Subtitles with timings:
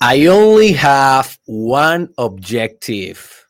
[0.00, 3.46] I only have one objective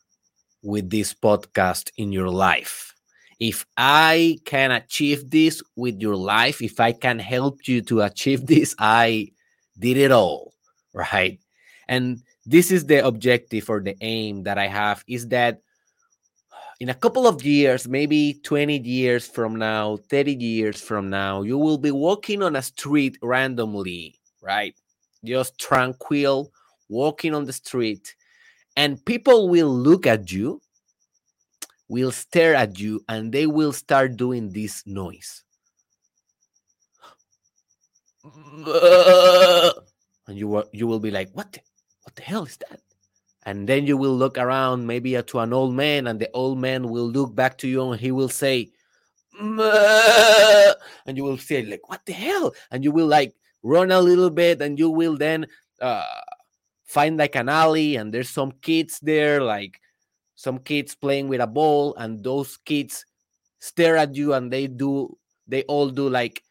[0.63, 2.95] with this podcast in your life.
[3.41, 8.47] If I can achieve this with your life, if I can help you to achieve
[8.47, 9.33] this, I
[9.77, 10.53] did it all,
[10.95, 11.41] right?
[11.89, 15.63] And this is the objective or the aim that I have is that
[16.79, 21.59] in a couple of years, maybe 20 years from now, 30 years from now, you
[21.59, 24.77] will be walking on a street randomly, right?
[25.25, 26.53] Just tranquil,
[26.89, 28.15] walking on the street,
[28.77, 30.61] and people will look at you,
[31.89, 35.43] will stare at you, and they will start doing this noise.
[40.29, 41.61] And you will, you will be like, what the,
[42.03, 42.81] what the hell is that?
[43.47, 46.89] and then you will look around maybe to an old man and the old man
[46.89, 48.69] will look back to you and he will say
[49.39, 53.35] and you will say like what the hell and you will like
[53.67, 55.47] run a little bit and you will then
[55.81, 56.05] uh,
[56.85, 59.81] find like an alley and there's some kids there like
[60.37, 63.05] some kids playing with a ball and those kids
[63.59, 65.17] stare at you and they do
[65.49, 66.43] they all do like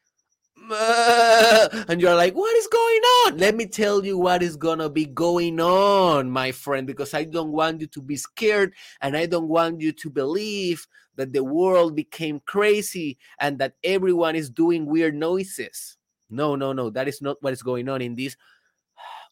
[0.67, 3.37] and you're like, what is going on?
[3.37, 7.51] Let me tell you what is gonna be going on, my friend, because I don't
[7.51, 11.95] want you to be scared and I don't want you to believe that the world
[11.95, 15.97] became crazy and that everyone is doing weird noises.
[16.29, 18.35] No, no, no, that is not what is going on in this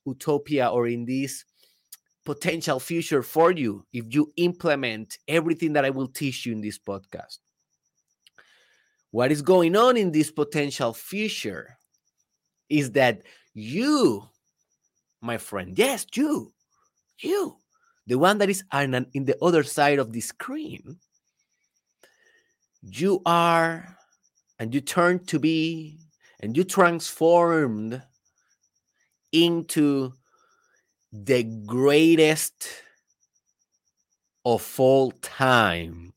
[0.06, 1.46] utopia or in this
[2.26, 6.80] potential future for you if you implement everything that I will teach you in this
[6.80, 7.40] podcast.
[9.12, 11.78] What is going on in this potential future
[12.70, 13.22] is that
[13.54, 14.24] you,
[15.22, 16.52] my friend, yes, you,
[17.20, 17.58] you,
[18.08, 20.98] the one that is in, in the other side of the screen,
[22.82, 23.98] you are
[24.60, 26.00] and you turn to be
[26.44, 28.04] and you transformed
[29.32, 30.12] into
[31.14, 32.68] the greatest
[34.44, 36.12] of all time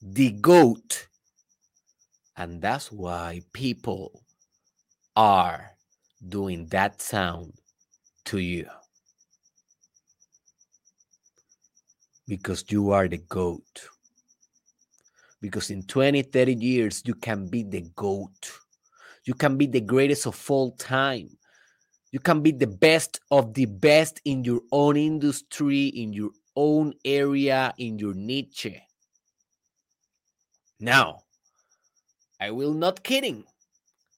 [0.00, 1.06] the goat.
[2.34, 4.22] And that's why people
[5.14, 5.72] are
[6.26, 7.52] doing that sound
[8.24, 8.70] to you.
[12.26, 13.93] Because you are the goat.
[15.44, 18.50] Because in 20, 30 years, you can be the goat.
[19.26, 21.28] You can be the greatest of all time.
[22.12, 26.94] You can be the best of the best in your own industry, in your own
[27.04, 28.68] area, in your niche.
[30.80, 31.18] Now,
[32.40, 33.44] I will not kidding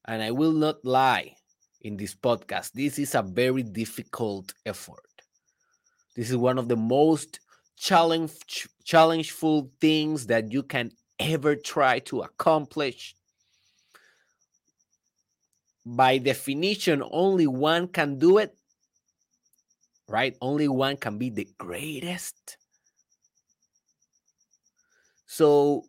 [0.05, 1.35] and I will not lie
[1.81, 2.71] in this podcast.
[2.71, 5.03] This is a very difficult effort.
[6.15, 7.41] This is one of the most
[7.77, 13.15] challenge challengeful things that you can ever try to accomplish.
[15.85, 18.57] By definition, only one can do it.
[20.09, 20.37] Right?
[20.41, 22.59] Only one can be the greatest.
[25.27, 25.85] So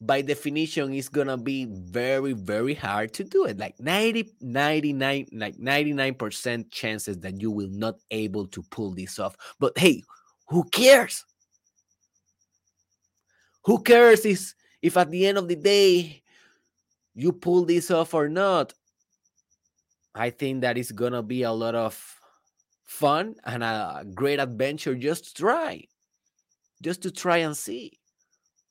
[0.00, 5.56] by definition it's gonna be very very hard to do it like 90 99 like
[5.56, 10.02] 99% chances that you will not able to pull this off but hey
[10.48, 11.24] who cares
[13.64, 16.22] who cares is if at the end of the day
[17.14, 18.72] you pull this off or not?
[20.14, 22.00] I think that is gonna be a lot of
[22.84, 25.84] fun and a great adventure just to try
[26.84, 27.98] just to try and see.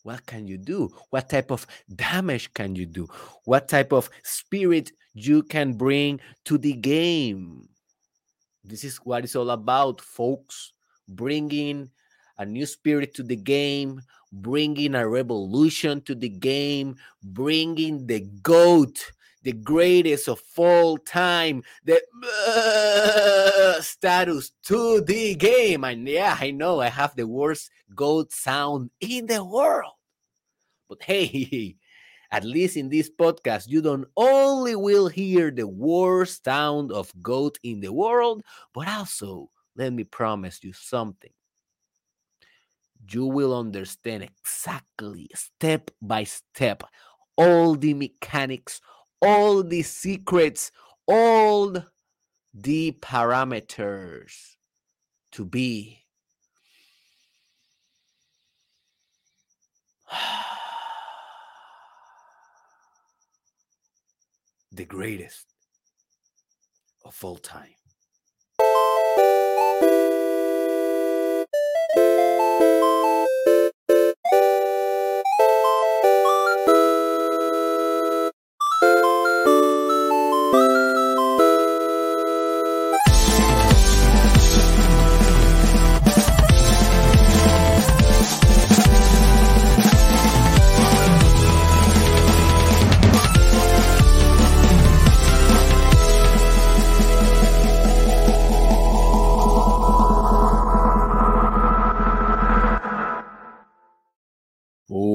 [0.03, 0.93] What can you do?
[1.09, 1.65] What type of
[1.95, 3.07] damage can you do?
[3.45, 7.67] What type of spirit you can bring to the game?
[8.63, 10.73] This is what it's all about folks.
[11.07, 11.89] Bringing
[12.37, 14.01] a new spirit to the game
[14.33, 19.11] bringing a revolution to the game bringing the goat
[19.43, 22.01] the greatest of all time, the
[22.47, 25.83] uh, status to the game.
[25.83, 29.93] And yeah, I know I have the worst goat sound in the world.
[30.89, 31.75] But hey,
[32.31, 37.59] at least in this podcast, you don't only will hear the worst sound of goat
[37.63, 38.43] in the world,
[38.73, 41.31] but also let me promise you something.
[43.09, 46.83] You will understand exactly, step by step,
[47.37, 48.81] all the mechanics,
[49.21, 50.71] all the secrets,
[51.07, 51.75] all
[52.53, 54.55] the parameters
[55.31, 55.99] to be
[64.71, 65.47] the greatest
[67.05, 67.82] of all time.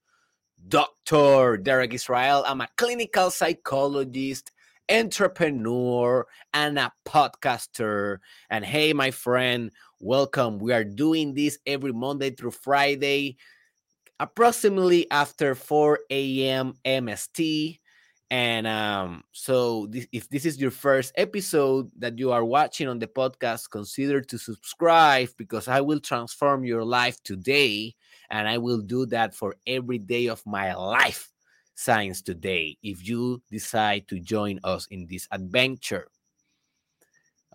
[0.68, 1.56] Dr.
[1.56, 2.44] Derek Israel.
[2.46, 4.52] I'm a clinical psychologist
[4.88, 8.18] entrepreneur and a podcaster.
[8.50, 10.58] And hey, my friend, welcome.
[10.58, 13.36] We are doing this every Monday through Friday,
[14.20, 16.74] approximately after 4 a.m.
[16.84, 17.80] MST.
[18.30, 22.98] And um, so, this, if this is your first episode that you are watching on
[22.98, 27.94] the podcast, consider to subscribe because I will transform your life today,
[28.30, 31.30] and I will do that for every day of my life
[31.76, 36.08] science today if you decide to join us in this adventure.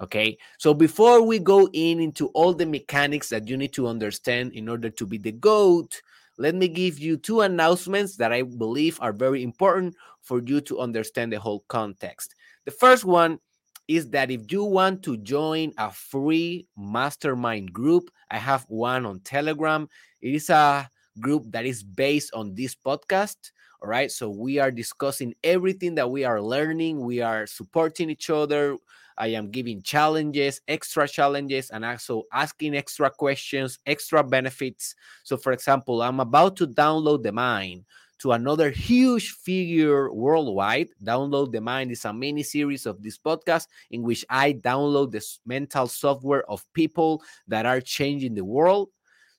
[0.02, 4.54] Okay, so before we go in into all the mechanics that you need to understand
[4.54, 6.02] in order to be the GOAT,
[6.40, 10.80] let me give you two announcements that I believe are very important for you to
[10.80, 12.34] understand the whole context.
[12.66, 13.40] The first one
[13.88, 19.20] is that if you want to join a free mastermind group, I have one on
[19.20, 19.88] Telegram.
[20.20, 20.90] It is a
[21.20, 23.36] group that is based on this podcast.
[23.84, 24.12] All right.
[24.12, 27.02] So we are discussing everything that we are learning.
[27.02, 28.78] We are supporting each other.
[29.18, 34.96] I am giving challenges, extra challenges, and also asking extra questions, extra benefits.
[35.24, 37.86] So, for example, I'm about to download the mind
[38.22, 40.90] to another huge figure worldwide.
[41.04, 45.26] Download the Mind is a mini series of this podcast in which I download the
[45.46, 48.90] mental software of people that are changing the world.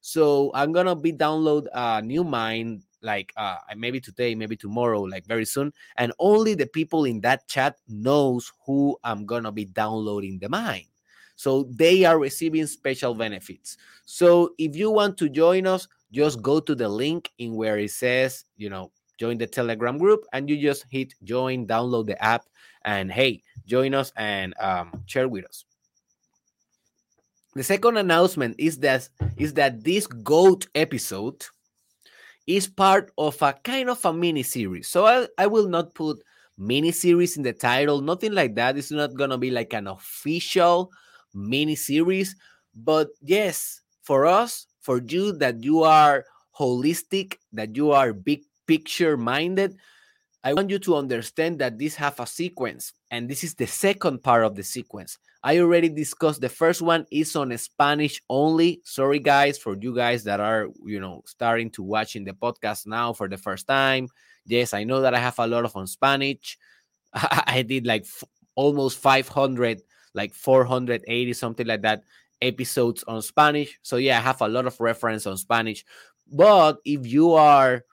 [0.00, 5.26] So I'm gonna be download a new mind like uh maybe today maybe tomorrow like
[5.26, 10.38] very soon and only the people in that chat knows who i'm gonna be downloading
[10.38, 10.86] the mine.
[11.36, 16.60] so they are receiving special benefits so if you want to join us just go
[16.60, 20.60] to the link in where it says you know join the telegram group and you
[20.60, 22.44] just hit join download the app
[22.84, 25.64] and hey join us and um, share with us
[27.54, 31.44] the second announcement is that is that this goat episode
[32.46, 34.88] is part of a kind of a mini series.
[34.88, 36.22] So I, I will not put
[36.58, 38.76] mini series in the title, nothing like that.
[38.76, 40.90] It's not gonna be like an official
[41.34, 42.36] mini series,
[42.74, 46.24] but yes, for us, for you that you are
[46.58, 49.76] holistic, that you are big picture minded,
[50.44, 54.22] I want you to understand that this have a sequence, and this is the second
[54.22, 55.18] part of the sequence.
[55.44, 58.80] I already discussed the first one is on Spanish only.
[58.84, 63.12] Sorry, guys, for you guys that are you know starting to watching the podcast now
[63.12, 64.08] for the first time.
[64.44, 66.58] Yes, I know that I have a lot of on Spanish.
[67.14, 68.06] I did like
[68.56, 69.80] almost 500,
[70.14, 72.02] like 480 something like that
[72.40, 73.78] episodes on Spanish.
[73.82, 75.84] So yeah, I have a lot of reference on Spanish.
[76.30, 77.84] But if you are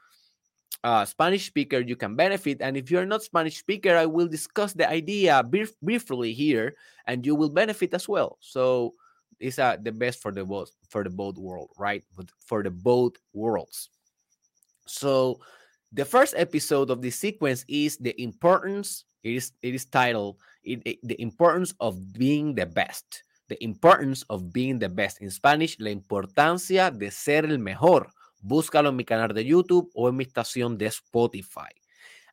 [0.84, 2.62] uh, Spanish speaker, you can benefit.
[2.62, 6.75] And if you're not Spanish speaker, I will discuss the idea brief, briefly here,
[7.06, 8.38] and you will benefit as well.
[8.39, 8.96] So
[9.39, 12.03] it's uh, the best for the both for the both world, right?
[12.15, 13.89] But for the both worlds.
[14.88, 15.39] So
[15.92, 19.06] the first episode of this sequence is the importance.
[19.24, 23.24] It is it is titled it, it, the importance of being the best.
[23.50, 25.75] The importance of being the best in Spanish.
[25.80, 28.08] La importancia de ser el mejor
[28.39, 31.69] búscalo en mi canal de YouTube o en mi estación de Spotify.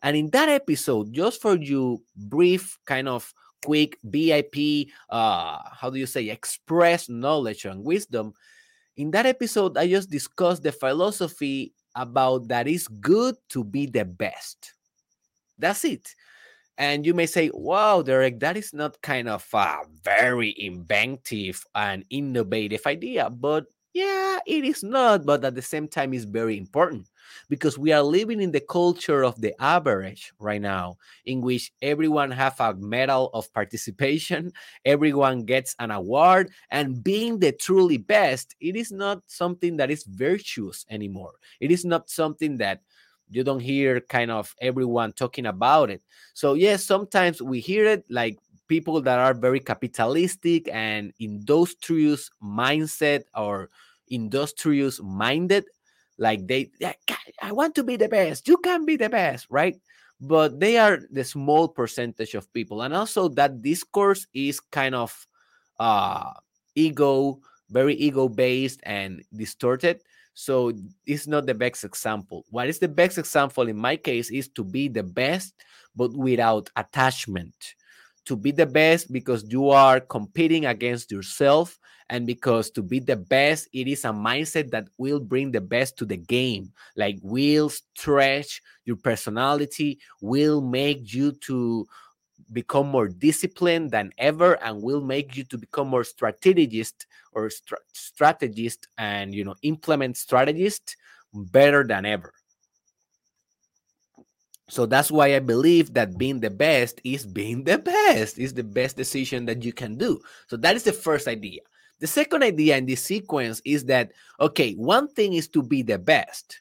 [0.02, 3.32] And in that episode, just for you, brief kind of
[3.64, 8.34] quick VIP, uh, how do you say, express knowledge and wisdom.
[8.96, 14.04] In that episode, I just discussed the philosophy about that it's good to be the
[14.04, 14.72] best.
[15.58, 16.14] That's it.
[16.78, 22.04] And you may say, wow, Derek, that is not kind of a very inventive and
[22.10, 23.30] innovative idea.
[23.30, 23.64] But
[23.96, 27.08] yeah, it is not, but at the same time, it's very important
[27.48, 32.30] because we are living in the culture of the average right now, in which everyone
[32.30, 34.52] have a medal of participation,
[34.84, 40.04] everyone gets an award, and being the truly best, it is not something that is
[40.04, 41.32] virtuous anymore.
[41.60, 42.82] It is not something that
[43.28, 46.02] you don't hear kind of everyone talking about it.
[46.34, 48.38] So yes, sometimes we hear it like
[48.68, 53.70] people that are very capitalistic and industrious mindset or
[54.08, 55.64] industrious minded
[56.18, 56.70] like they
[57.42, 58.48] i want to be the best.
[58.48, 59.76] You can be the best right?
[60.20, 62.80] But they are the small percentage of people.
[62.80, 65.26] And also that discourse is kind of
[65.78, 66.32] uh
[66.74, 70.00] ego very ego based and distorted.
[70.32, 70.72] So
[71.06, 72.44] it's not the best example.
[72.50, 75.54] What is the best example in my case is to be the best
[75.94, 77.74] but without attachment
[78.26, 81.78] to be the best because you are competing against yourself
[82.08, 85.96] and because to be the best it is a mindset that will bring the best
[85.96, 91.86] to the game like will stretch your personality will make you to
[92.52, 97.74] become more disciplined than ever and will make you to become more strategist or str-
[97.92, 100.96] strategist and you know implement strategist
[101.32, 102.32] better than ever
[104.68, 108.64] so that's why i believe that being the best is being the best is the
[108.64, 110.20] best decision that you can do.
[110.48, 111.60] So that is the first idea.
[112.00, 115.98] The second idea in this sequence is that okay one thing is to be the
[115.98, 116.60] best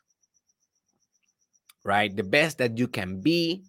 [1.86, 2.14] right?
[2.14, 3.64] The best that you can be.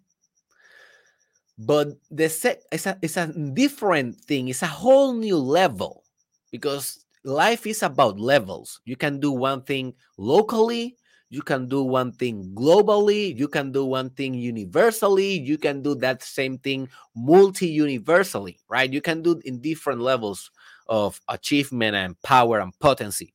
[1.59, 4.49] But the set is a, it's a different thing.
[4.49, 6.02] It's a whole new level
[6.50, 8.81] because life is about levels.
[8.85, 10.97] You can do one thing locally
[11.37, 15.95] you can do one thing globally you can do one thing universally you can do
[15.95, 18.93] that same thing multi-universally right?
[18.93, 20.50] You can do in different levels
[20.88, 23.33] of achievement and power and potency.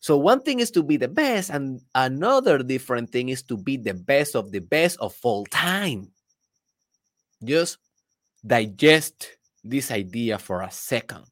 [0.00, 3.76] So one thing is to be the best and another different thing is to be
[3.76, 6.12] the best of the best of all time.
[7.42, 7.78] Just
[8.46, 11.24] digest this idea for a second.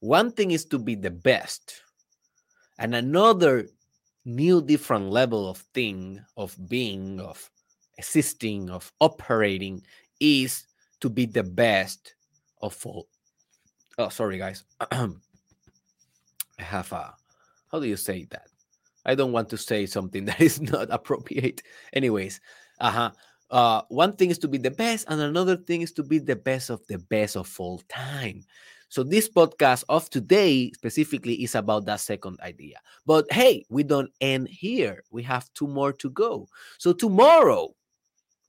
[0.00, 1.83] One thing is to be the best,
[2.78, 3.68] and another
[4.24, 7.50] new different level of thing, of being, of
[7.98, 9.82] existing, of operating
[10.20, 10.66] is
[11.00, 12.14] to be the best
[12.62, 13.08] of all.
[13.98, 14.64] Oh, sorry, guys.
[14.90, 15.08] I
[16.58, 17.14] have a,
[17.70, 18.48] how do you say that?
[19.06, 21.62] I don't want to say something that is not appropriate.
[21.92, 22.40] Anyways,
[22.80, 23.10] uh-huh.
[23.50, 26.34] Uh, one thing is to be the best, and another thing is to be the
[26.34, 28.42] best of the best of all time.
[28.94, 32.78] So this podcast of today specifically is about that second idea.
[33.04, 35.02] But hey, we don't end here.
[35.10, 36.46] We have two more to go.
[36.78, 37.74] So tomorrow,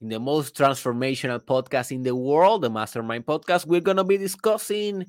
[0.00, 5.06] in the most transformational podcast in the world, the Mastermind Podcast, we're gonna be discussing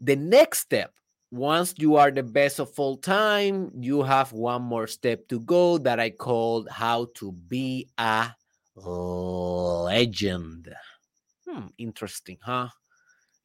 [0.00, 0.92] the next step.
[1.30, 5.78] Once you are the best of all time, you have one more step to go
[5.78, 8.30] that I called how to be a
[8.74, 10.74] legend.
[11.46, 12.70] Hmm, interesting, huh?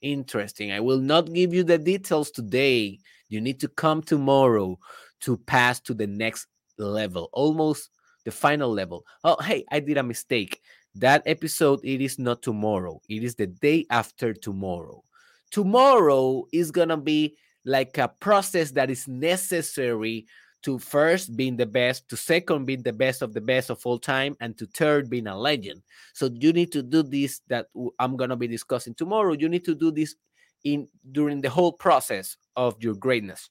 [0.01, 0.71] Interesting.
[0.71, 2.99] I will not give you the details today.
[3.29, 4.79] You need to come tomorrow
[5.21, 7.89] to pass to the next level, almost
[8.25, 9.05] the final level.
[9.23, 10.61] Oh, hey, I did a mistake.
[10.95, 15.03] That episode, it is not tomorrow, it is the day after tomorrow.
[15.51, 20.25] Tomorrow is gonna be like a process that is necessary
[20.63, 23.97] to first being the best, to second being the best of the best of all
[23.97, 25.81] time, and to third being a legend.
[26.13, 27.67] So you need to do this that
[27.99, 29.33] I'm gonna be discussing tomorrow.
[29.33, 30.15] You need to do this
[30.63, 33.49] in during the whole process of your greatness,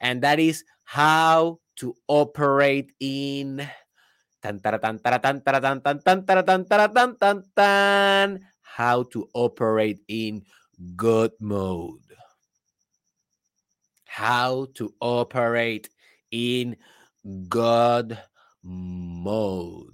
[0.00, 3.68] and that is how to operate in.
[4.42, 4.52] How
[9.02, 10.42] to operate in
[10.96, 12.00] good mode.
[14.04, 15.88] How to operate
[16.34, 16.76] in
[17.48, 18.20] God
[18.64, 19.92] mode.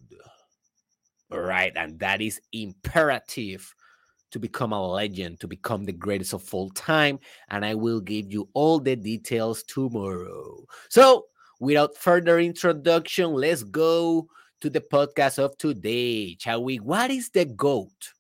[1.31, 1.73] Right.
[1.77, 3.73] And that is imperative
[4.33, 7.19] to become a legend, to become the greatest of all time.
[7.51, 10.65] And I will give you all the details tomorrow.
[10.89, 11.27] So,
[11.61, 14.29] without further introduction, let's go
[14.63, 16.37] to the podcast of today.
[16.41, 16.79] Shall we?
[16.79, 18.13] What is the GOAT?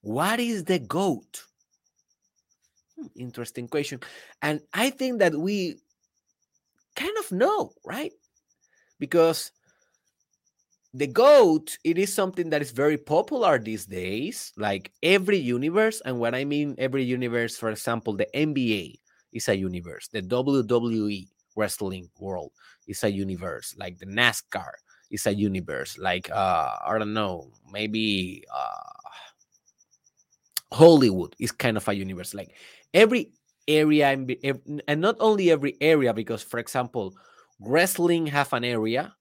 [0.00, 1.44] What is the GOAT?
[3.16, 4.00] Interesting question.
[4.40, 5.76] And I think that we
[6.96, 8.12] kind of know, right?
[8.98, 9.52] Because
[10.94, 16.18] the goat it is something that is very popular these days like every universe and
[16.18, 18.94] what i mean every universe for example the nba
[19.32, 22.52] is a universe the wwe wrestling world
[22.86, 24.72] is a universe like the nascar
[25.10, 29.16] is a universe like uh i don't know maybe uh
[30.74, 32.54] hollywood is kind of a universe like
[32.94, 33.32] every
[33.68, 37.14] area and not only every area because for example
[37.60, 39.14] wrestling have an area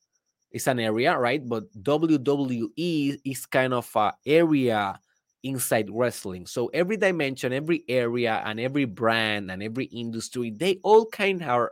[0.52, 1.48] it's an area right?
[1.48, 5.00] But wwe is kind of a area
[5.44, 6.46] inside wrestling.
[6.46, 11.70] So every dimension every area and every brand and every industry they all kind of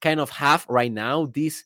[0.00, 1.64] kind of have right now this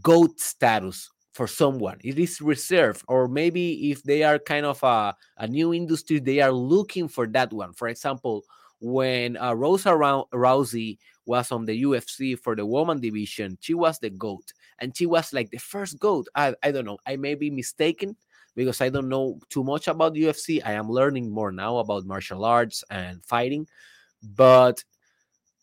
[0.00, 1.98] goat status for someone.
[2.02, 6.40] It is reserved or maybe if they are kind of a, a new industry they
[6.40, 7.72] are looking for that one.
[7.74, 8.44] For example
[8.82, 9.94] when uh, Ronda
[10.34, 14.52] Rousey was on the UFC for the woman division, she was the GOAT.
[14.80, 16.26] And she was like the first GOAT.
[16.34, 16.98] I, I don't know.
[17.06, 18.16] I may be mistaken
[18.56, 20.60] because I don't know too much about UFC.
[20.64, 23.68] I am learning more now about martial arts and fighting.
[24.20, 24.82] But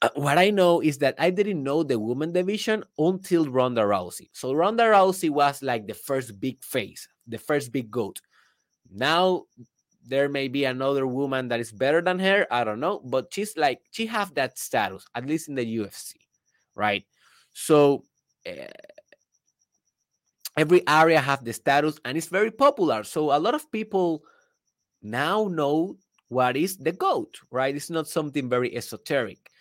[0.02, 4.30] uh, what I know is that I didn't know the woman division until Ronda Rousey.
[4.32, 8.22] So Ronda Rousey was like the first big face, the first big GOAT.
[8.90, 9.44] Now
[10.10, 12.48] there may be another woman that is better than her.
[12.52, 16.16] I don't know, but she's like she have that status at least in the UFC,
[16.76, 17.06] right?
[17.54, 18.04] So
[18.48, 18.74] uh,
[20.58, 23.04] every area have the status and it's very popular.
[23.04, 24.24] So a lot of people
[25.02, 25.98] now know
[26.28, 27.76] what is the goat, right?
[27.76, 29.52] It's not something very esoteric.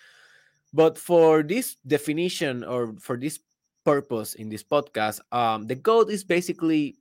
[0.73, 3.41] But for this definition or for this
[3.85, 6.97] purpose in this podcast, um, the goat is basically,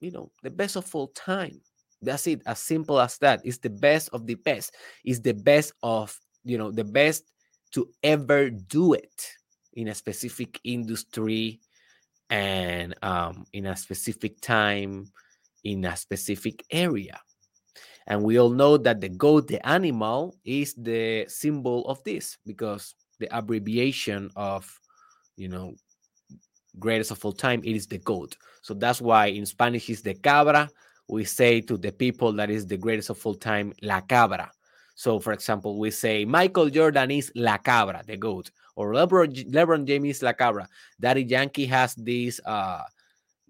[0.00, 1.60] you know, the best of all time.
[2.00, 3.40] That's it, as simple as that.
[3.44, 4.74] It's the best of the best.
[5.04, 7.24] It's the best of, you know, the best
[7.72, 9.28] to ever do it
[9.74, 11.60] in a specific industry
[12.30, 15.10] and um, in a specific time,
[15.64, 17.20] in a specific area.
[18.06, 22.94] And we all know that the goat, the animal, is the symbol of this because
[23.18, 24.66] the abbreviation of,
[25.36, 25.74] you know,
[26.78, 28.36] greatest of all time, it is the goat.
[28.62, 30.70] So that's why in Spanish is the cabra.
[31.08, 34.50] We say to the people that is the greatest of all time, la cabra.
[34.94, 39.86] So, for example, we say Michael Jordan is la cabra, the goat, or LeBron, LeBron
[39.86, 40.68] James is la cabra.
[41.00, 42.40] Daddy Yankee has this.
[42.44, 42.82] Uh,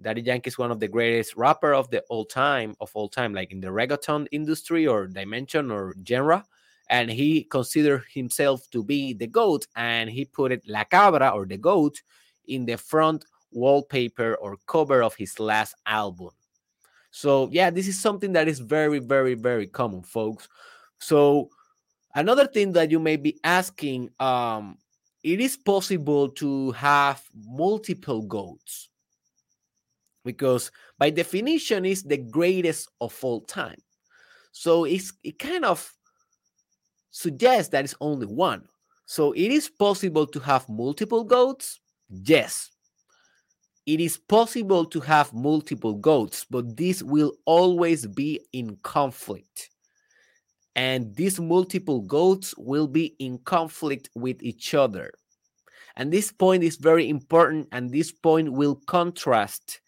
[0.00, 3.34] Daddy Yankee is one of the greatest rapper of the all time of all time,
[3.34, 6.44] like in the reggaeton industry or dimension or genre
[6.90, 11.46] and he considered himself to be the goat and he put it la cabra or
[11.46, 12.00] the goat
[12.46, 16.30] in the front wallpaper or cover of his last album
[17.10, 20.48] so yeah this is something that is very very very common folks
[20.98, 21.48] so
[22.14, 24.76] another thing that you may be asking um
[25.22, 28.88] it is possible to have multiple goats
[30.24, 33.80] because by definition is the greatest of all time
[34.52, 35.92] so it's it kind of
[37.10, 38.68] suggests that it's only one.
[39.06, 41.80] So it is possible to have multiple goats?
[42.08, 42.70] Yes.
[43.88, 49.70] It is possible to have multiple goats, but this will always be in conflict.
[50.76, 55.10] And these multiple goats will be in conflict with each other.
[55.96, 59.80] And this point is very important, and this point will contrast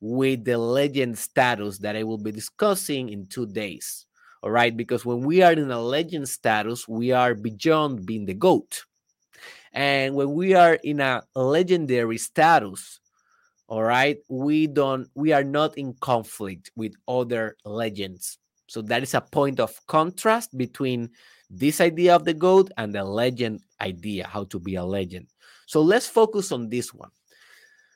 [0.00, 4.06] with the legend status that I will be discussing in two days.
[4.44, 4.76] All right.
[4.76, 8.84] Because when we are in a legend status, we are beyond being the GOAT.
[9.72, 13.00] And when we are in a legendary status,
[13.68, 18.38] all right, we don't, we are not in conflict with other legends.
[18.66, 21.10] So that is a point of contrast between
[21.50, 25.28] this idea of the GOAT and the legend idea, how to be a legend.
[25.66, 27.10] So let's focus on this one.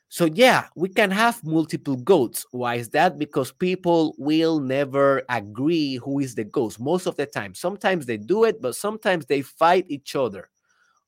[0.09, 2.45] So yeah, we can have multiple goats.
[2.51, 3.17] Why is that?
[3.17, 7.55] Because people will never agree who is the goat most of the time.
[7.55, 10.51] Sometimes they do it, but sometimes they fight each other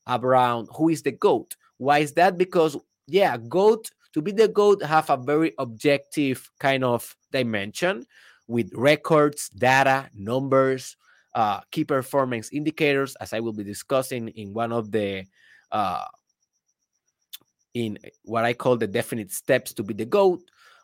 [0.07, 1.55] around who is the goat.
[1.77, 2.35] Why is that?
[2.35, 8.07] Because yeah, goat to be the goat have a very objective kind of dimension
[8.47, 10.95] with records, data, numbers,
[11.33, 15.25] uh, key performance indicators, as I will be discussing in one of the
[15.69, 16.05] uh,
[17.73, 20.39] in what I call the definite steps to be the goat.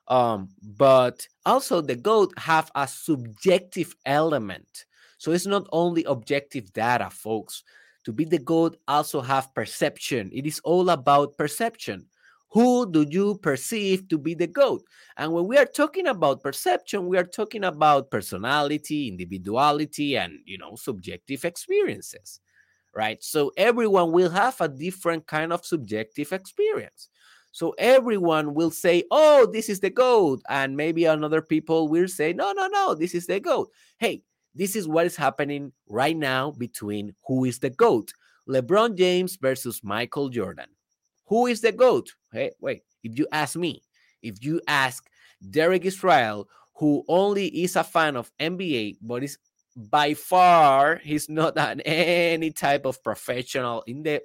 [0.10, 4.84] Um, but also the goat have a subjective element.
[5.20, 7.64] So it's not only objective data, folks.
[8.04, 10.32] To be the goat also have perception.
[10.34, 12.08] It is all about perception.
[12.52, 14.84] Who do you perceive to be the goat?
[15.18, 20.58] And when we are talking about perception, we are talking about personality, individuality, and you
[20.58, 22.40] know, subjective experiences
[22.96, 23.24] right?
[23.24, 27.10] So everyone will have a different kind of subjective experience.
[27.52, 32.34] So everyone will say, "Oh, this is the goat," and maybe another people will say,
[32.34, 34.24] "No, no, no, this is the goat." Hey,
[34.56, 38.14] this is what is happening right now between who is the goat,
[38.48, 40.70] LeBron James versus Michael Jordan.
[41.32, 42.12] Who is the goat?
[42.36, 42.84] Hey, wait.
[43.04, 43.82] If you ask me,
[44.22, 45.08] if you ask
[45.40, 49.38] Derek Israel, who only is a fan of NBA but is
[49.76, 54.22] by far he's not an any type of professional in the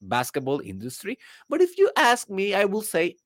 [0.00, 3.16] basketball industry but if you ask me i will say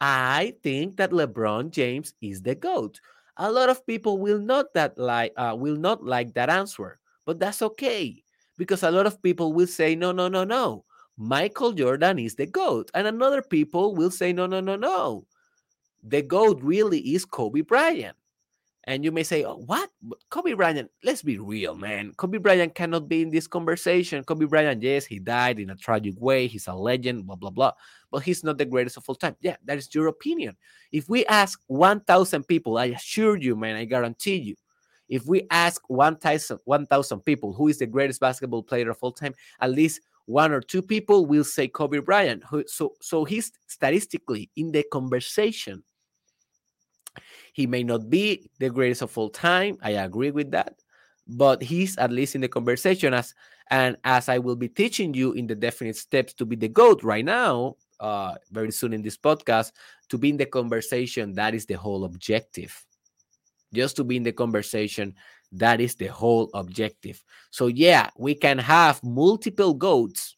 [0.00, 3.00] i think that lebron james is the goat
[3.38, 7.38] a lot of people will not that like uh, will not like that answer but
[7.40, 8.22] that's okay
[8.56, 10.85] because a lot of people will say no no no no
[11.16, 15.26] michael jordan is the goat and another people will say no no no no
[16.02, 18.16] the goat really is kobe bryant
[18.88, 19.90] and you may say, oh, what?
[20.30, 22.12] Kobe Bryant, let's be real, man.
[22.16, 24.22] Kobe Bryant cannot be in this conversation.
[24.22, 26.46] Kobe Bryant, yes, he died in a tragic way.
[26.46, 27.72] He's a legend, blah, blah, blah.
[28.12, 29.34] But he's not the greatest of all time.
[29.40, 30.56] Yeah, that is your opinion.
[30.92, 34.54] If we ask 1,000 people, I assure you, man, I guarantee you,
[35.08, 36.86] if we ask 1,000 1,
[37.24, 40.82] people who is the greatest basketball player of all time, at least one or two
[40.82, 42.42] people will say Kobe Bryant.
[42.66, 45.82] So, so he's statistically in the conversation
[47.52, 49.78] He may not be the greatest of all time.
[49.82, 50.80] I agree with that.
[51.26, 53.34] But he's at least in the conversation as
[53.70, 57.02] and as I will be teaching you in the definite steps to be the GOAT
[57.02, 59.72] right now, uh, very soon in this podcast,
[60.10, 62.84] to be in the conversation, that is the whole objective.
[63.74, 65.14] Just to be in the conversation,
[65.52, 67.22] that is the whole objective.
[67.50, 70.34] So, yeah, we can have multiple GOATs,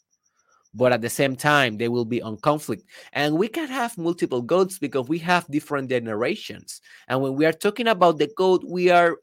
[0.74, 2.84] but at the same time, they will be on conflict.
[3.12, 6.80] And we can have multiple GOATs because we have different generations.
[7.08, 9.16] And when we are talking about the GOAT, we are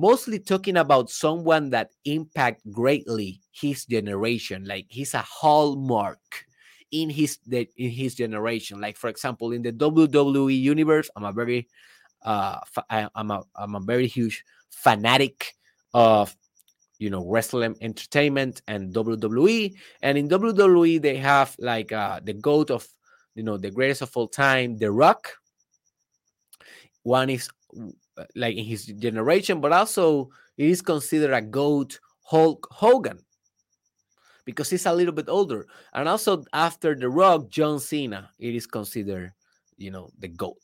[0.00, 6.46] mostly talking about someone that impact greatly his generation like he's a hallmark
[6.90, 11.68] in his in his generation like for example in the WWE universe I'm a very
[12.24, 15.54] uh I, am a I'm a very huge fanatic
[15.94, 16.34] of
[16.98, 22.70] you know wrestling entertainment and WWE and in WWE they have like uh the goat
[22.70, 22.86] of
[23.34, 25.32] you know the greatest of all time The Rock
[27.02, 27.48] one is
[28.34, 33.18] like in his generation, but also it is considered a goat Hulk Hogan
[34.44, 35.66] because he's a little bit older.
[35.94, 39.32] And also after The Rock, John Cena, it is considered,
[39.76, 40.58] you know, the goat.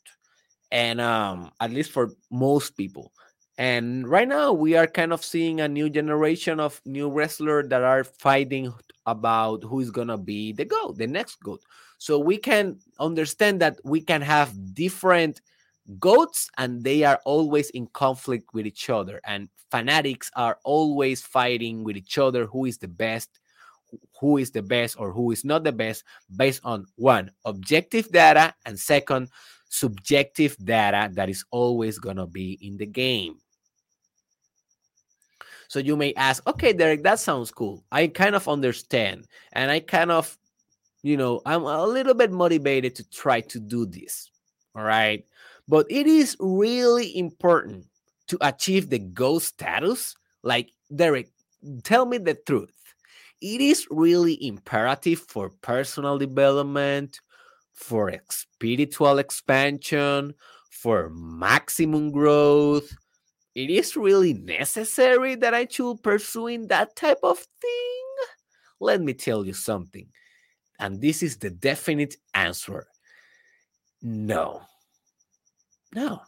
[0.71, 3.13] And um, at least for most people.
[3.57, 7.81] And right now we are kind of seeing a new generation of new wrestlers that
[7.81, 8.73] are fighting
[9.07, 11.61] about who is gonna be the goat, the next goat.
[11.97, 15.41] So we can understand that we can have different
[15.99, 21.83] goats and they are always in conflict with each other and fanatics are always fighting
[21.83, 23.39] with each other who is the best
[24.19, 26.03] who is the best or who is not the best
[26.35, 29.29] based on one objective data and second
[29.69, 33.37] subjective data that is always going to be in the game
[35.67, 39.79] so you may ask okay derek that sounds cool i kind of understand and i
[39.79, 40.37] kind of
[41.03, 44.29] you know i'm a little bit motivated to try to do this
[44.75, 45.25] all right
[45.67, 47.85] but it is really important
[48.27, 50.15] to achieve the goat status.
[50.43, 51.29] Like, Derek,
[51.83, 52.71] tell me the truth.
[53.41, 57.19] It is really imperative for personal development,
[57.73, 60.33] for spiritual expansion,
[60.71, 62.91] for maximum growth.
[63.57, 68.05] It is really necessary that I should pursuing that type of thing.
[68.79, 70.07] Let me tell you something.
[70.79, 72.85] And this is the definite answer.
[74.03, 74.61] No.
[75.95, 76.21] No.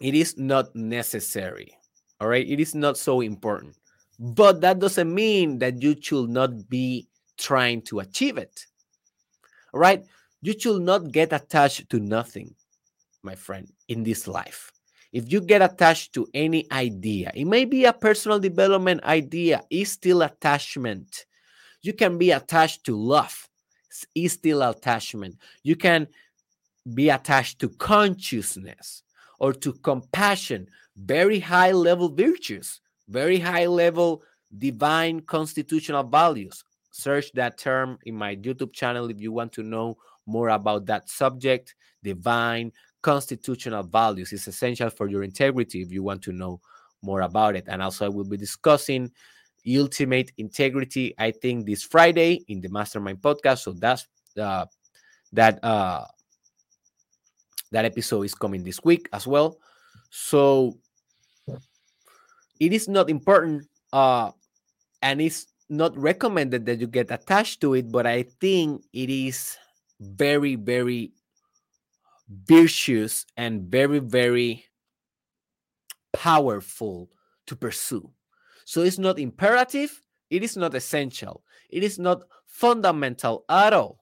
[0.00, 1.76] It is not necessary.
[2.20, 2.48] All right.
[2.48, 3.74] It is not so important.
[4.20, 8.66] But that doesn't mean that you should not be trying to achieve it.
[9.74, 10.04] All right.
[10.42, 12.54] You should not get attached to nothing,
[13.24, 14.70] my friend, in this life.
[15.12, 19.90] If you get attached to any idea, it may be a personal development idea, it's
[19.92, 21.26] still attachment.
[21.82, 23.48] You can be attached to love,
[24.14, 25.36] it's still attachment.
[25.62, 26.08] You can
[26.94, 29.02] be attached to consciousness
[29.38, 34.22] or to compassion, very high level virtues, very high level
[34.58, 36.64] divine constitutional values.
[36.90, 39.96] Search that term in my YouTube channel if you want to know
[40.26, 41.74] more about that subject.
[42.02, 42.72] Divine
[43.02, 46.60] constitutional values is essential for your integrity if you want to know
[47.02, 47.64] more about it.
[47.66, 49.10] And also, I will be discussing
[49.76, 53.58] ultimate integrity, I think, this Friday in the Mastermind podcast.
[53.58, 54.06] So that's
[54.38, 54.66] uh,
[55.32, 56.04] that uh,
[57.72, 59.58] that episode is coming this week as well.
[60.10, 60.78] So
[62.60, 64.30] it is not important uh,
[65.02, 69.56] and it's not recommended that you get attached to it, but I think it is
[70.00, 71.12] very, very
[72.28, 74.64] virtuous and very, very
[76.12, 77.10] powerful
[77.46, 78.10] to pursue.
[78.64, 83.98] So it's not imperative, it is not essential, it is not fundamental at all.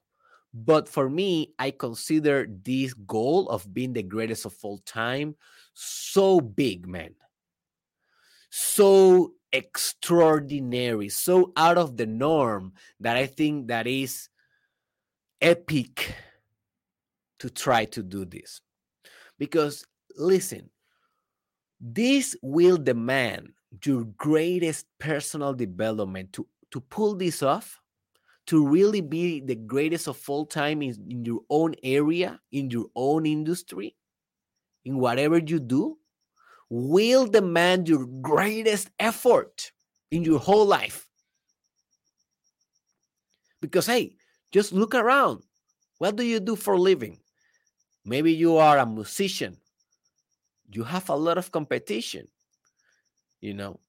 [0.53, 5.35] But for me, I consider this goal of being the greatest of all time
[5.73, 7.15] so big, man.
[8.49, 14.27] So extraordinary, so out of the norm that I think that is
[15.41, 16.13] epic
[17.41, 18.61] to try to do this.
[19.39, 19.83] Because
[20.15, 20.69] listen,
[21.79, 27.81] this will demand your greatest personal development to to pull this off
[28.47, 32.87] to really be the greatest of all time in, in your own area, in your
[32.95, 33.95] own industry,
[34.85, 35.97] in whatever you do,
[36.69, 39.71] will demand your greatest effort
[40.11, 41.07] in your whole life.
[43.61, 44.15] Because, hey,
[44.51, 45.43] just look around.
[45.99, 47.20] What do you do for living?
[48.05, 49.57] Maybe you are a musician.
[50.71, 52.27] You have a lot of competition.
[53.41, 53.79] You know,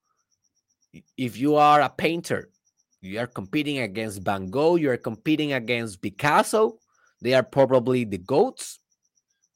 [1.16, 2.50] if you are a painter,
[3.00, 6.78] you are competing against Van Gogh, you are competing against Picasso.
[7.20, 8.80] They are probably the goats.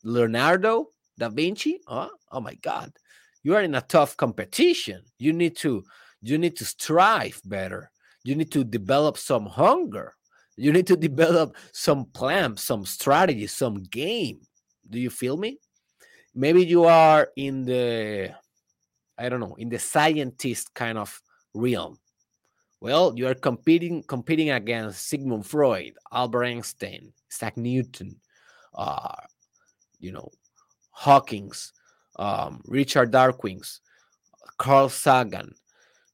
[0.05, 1.81] Leonardo, Da Vinci?
[1.89, 2.93] Oh, oh my God.
[3.43, 5.03] You are in a tough competition.
[5.19, 5.85] You need to
[6.23, 7.91] you need to strive better.
[8.25, 10.16] You need to develop some hunger.
[10.57, 14.41] You need to develop some plan, some strategy, some game.
[14.89, 15.59] Do you feel me?
[16.35, 18.35] Maybe you are in the
[19.19, 21.21] I don't know, in the scientist kind of
[21.55, 21.99] realm.
[22.81, 28.21] Well, you are competing competing against Sigmund Freud, Albert Einstein, Isaac Newton,
[28.75, 29.15] uh,
[29.99, 30.31] you know,
[30.91, 31.73] Hawkins,
[32.19, 33.81] um, Richard Dawkins,
[34.59, 35.55] Carl Sagan.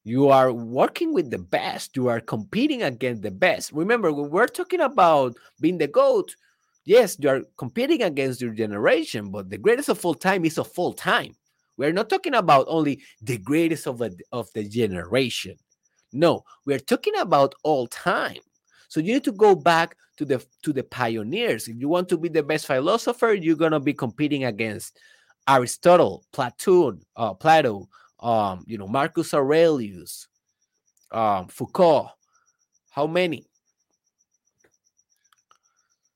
[0.03, 1.95] You are working with the best.
[1.95, 3.71] You are competing against the best.
[3.71, 6.35] Remember, when we're talking about being the GOAT,
[6.83, 10.71] yes, you are competing against your generation, but the greatest of all time is of
[10.75, 11.33] all time.
[11.77, 15.57] We're not talking about only the greatest of, the of the generation.
[16.11, 18.37] No, we're talking about all time.
[18.89, 21.67] So you need to go back to the to the pioneers.
[21.67, 24.99] If you want to be the best philosopher, you're gonna be competing against
[25.47, 27.89] Aristotle, Plato, uh, Plato,
[28.23, 30.27] um, you know, Marcus Aurelius,
[31.11, 32.09] um, Foucault.
[32.89, 33.45] How many?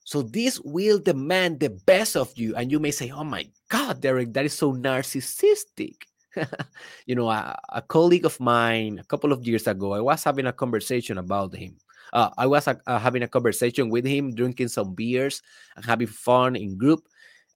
[0.05, 3.99] So this will demand the best of you, and you may say, "Oh my God,
[3.99, 6.07] Derek, that is so narcissistic."
[7.05, 10.45] you know, a, a, colleague of mine a couple of years ago, I was having
[10.45, 11.75] a conversation about him.
[12.13, 15.41] Uh, I was uh, having a conversation with him, drinking some beers
[15.75, 17.07] and having fun in group,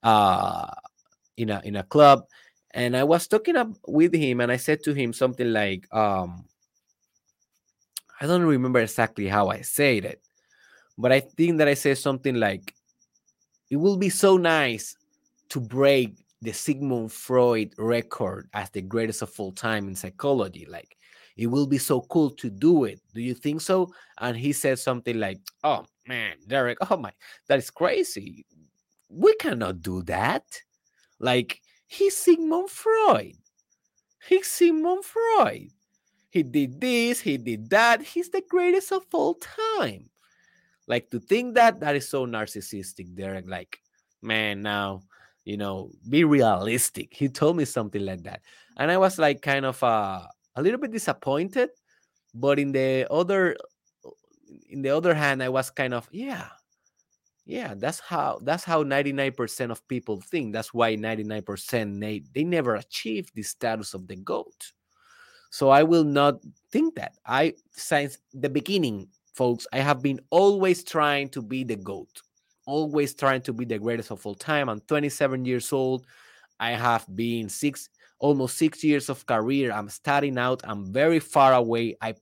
[0.04, 0.68] uh,
[1.38, 2.26] in a in a club,
[2.74, 6.46] and I was talking up with him, and I said to him something like, um,
[8.20, 10.22] I don't remember exactly how I said it,
[10.98, 12.74] but I think that I said something like,
[13.70, 14.96] "It will be so nice
[15.50, 20.66] to break the Sigmund Freud record as the greatest of all time in psychology.
[20.68, 20.98] Like,
[21.38, 23.00] it will be so cool to do it.
[23.14, 23.94] Do you think so?
[24.20, 27.12] And he said something like, Oh man, Derek, oh my,
[27.48, 28.46] that is crazy.
[29.10, 30.44] We cannot do that.
[31.20, 33.36] Like, he's Sigmund Freud.
[34.27, 35.69] He's Sigmund Freud.
[36.30, 38.01] He did this, he did that.
[38.01, 40.10] He's the greatest of all time.
[40.88, 43.47] Like, to think that, that is so narcissistic, Derek.
[43.47, 43.80] Like,
[44.21, 45.04] man, now
[45.43, 48.41] you know be realistic he told me something like that
[48.77, 50.21] and i was like kind of uh,
[50.56, 51.69] a little bit disappointed
[52.36, 53.58] but in the other
[54.69, 56.47] in the other hand i was kind of yeah
[57.45, 62.75] yeah that's how that's how 99% of people think that's why 99% they, they never
[62.75, 64.71] achieve the status of the goat
[65.49, 66.36] so i will not
[66.71, 71.75] think that i since the beginning folks i have been always trying to be the
[71.75, 72.21] goat
[72.65, 74.69] always trying to be the greatest of all time.
[74.69, 76.06] I'm 27 years old.
[76.60, 79.71] I have been six, almost six years of career.
[79.71, 80.62] I'm starting out.
[80.63, 81.97] I'm very far away.
[82.01, 82.15] I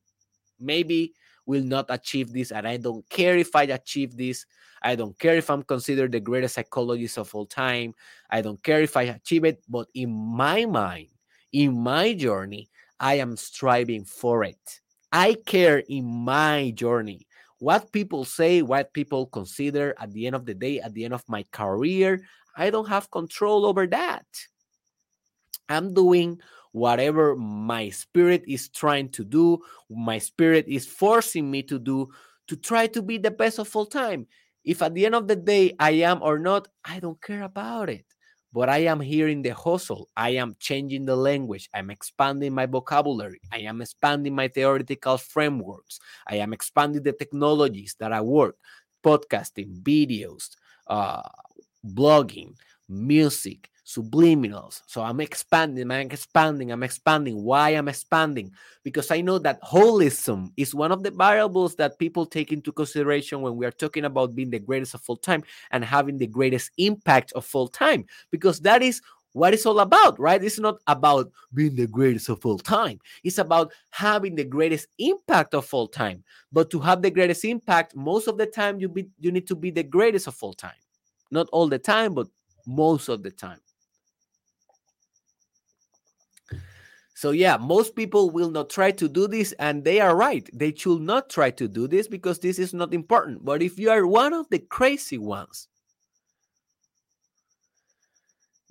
[0.59, 1.13] maybe
[1.49, 4.45] will not achieve this, and I don't care if I achieve this.
[4.83, 7.95] I don't care if I'm considered the greatest psychologist of all time.
[8.29, 11.09] I don't care if I achieve it, but in my mind,
[11.51, 14.79] in my journey, I am striving for it.
[15.11, 17.25] I care in my journey
[17.57, 21.15] what people say, what people consider at the end of the day, at the end
[21.15, 22.21] of my career,
[22.55, 24.25] I don't have control over that.
[25.67, 26.39] I'm doing
[26.71, 32.09] whatever my spirit is trying to do, my spirit is forcing me to do
[32.47, 34.27] to try to be the best of all time.
[34.63, 37.89] If at the end of the day I am or not, I don't care about
[37.89, 38.05] it
[38.51, 40.09] but I am here in the hustle.
[40.17, 41.69] I am changing the language.
[41.73, 43.41] I'm expanding my vocabulary.
[43.51, 45.99] I am expanding my theoretical frameworks.
[46.27, 48.55] I am expanding the technologies that I work
[49.03, 50.49] podcasting, videos,
[50.87, 51.21] uh,
[51.85, 52.55] blogging,
[52.89, 54.83] music, subliminals.
[54.85, 57.43] So I'm expanding, I'm expanding, I'm expanding.
[57.43, 58.51] Why I'm expanding?
[58.83, 63.41] Because I know that holism is one of the variables that people take into consideration
[63.41, 66.69] when we are talking about being the greatest of all time and having the greatest
[66.77, 68.05] impact of all time.
[68.29, 69.01] Because that is
[69.33, 70.43] what it's all about, right?
[70.43, 72.99] It's not about being the greatest of all time.
[73.23, 76.23] It's about having the greatest impact of all time.
[76.51, 79.55] But to have the greatest impact, most of the time you be you need to
[79.55, 80.77] be the greatest of all time.
[81.31, 82.27] Not all the time, but
[82.67, 83.59] most of the time.
[87.19, 90.49] So, yeah, most people will not try to do this, and they are right.
[90.53, 93.43] They should not try to do this because this is not important.
[93.43, 95.67] But if you are one of the crazy ones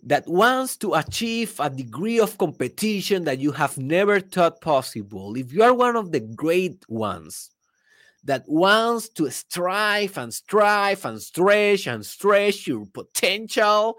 [0.03, 5.53] that wants to achieve a degree of competition that you have never thought possible, if
[5.53, 7.51] you are one of the great ones
[8.25, 13.99] that wants to strive and strive and stretch and stretch your potential,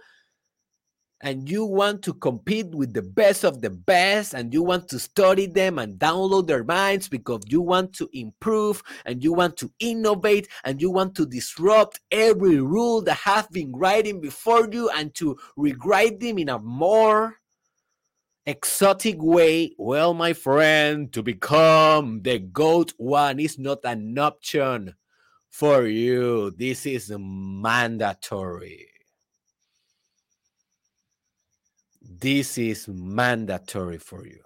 [1.22, 5.00] and you want to compete with the best of the best and you want to
[5.00, 9.72] study them and download their minds because you want to improve and you want to
[9.80, 15.14] innovate and you want to disrupt every rule that has been writing before you and
[15.16, 17.36] to rewrite them in a more
[18.46, 19.76] exotic way.
[19.78, 24.96] Well my friend to become the goat one is not an option
[25.50, 26.52] for you.
[26.52, 28.88] This is mandatory
[32.20, 34.42] This is mandatory for you.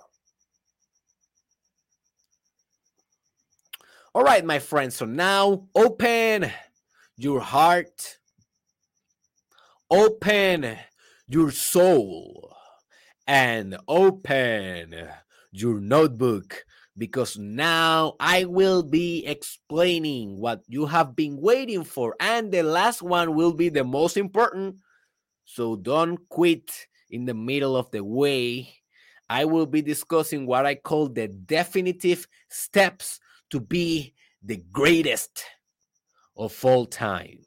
[4.13, 4.95] All right, my friends.
[4.95, 6.51] So now open
[7.17, 8.19] your heart,
[9.89, 10.77] open
[11.27, 12.55] your soul,
[13.25, 14.95] and open
[15.51, 22.15] your notebook because now I will be explaining what you have been waiting for.
[22.19, 24.75] And the last one will be the most important.
[25.45, 26.71] So don't quit
[27.13, 28.73] in the middle of the way,
[29.29, 33.19] I will be discussing what I call the definitive steps
[33.51, 35.45] to be the greatest
[36.35, 37.45] of all time.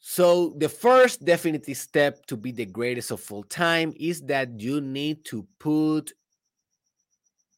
[0.00, 4.80] So, the first definitive step to be the greatest of all time is that you
[4.80, 6.12] need to put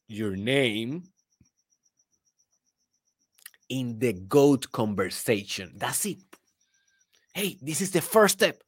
[0.07, 1.03] your name
[3.69, 5.73] in the GOAT conversation.
[5.75, 6.19] That's it.
[7.33, 8.61] Hey, this is the first step.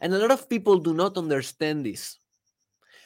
[0.00, 2.18] And a lot of people do not understand this.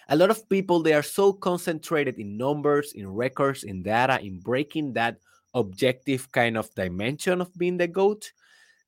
[0.09, 4.41] A lot of people, they are so concentrated in numbers, in records, in data, in
[4.41, 5.19] breaking that
[5.55, 8.33] objective kind of dimension of being the GOAT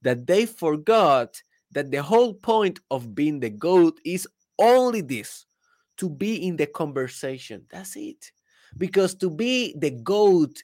[0.02, 4.26] that they forgot that the whole point of being the GOAT is
[4.58, 5.46] only this
[5.96, 7.64] to be in the conversation.
[7.70, 8.32] That's it.
[8.76, 10.62] Because to be the GOAT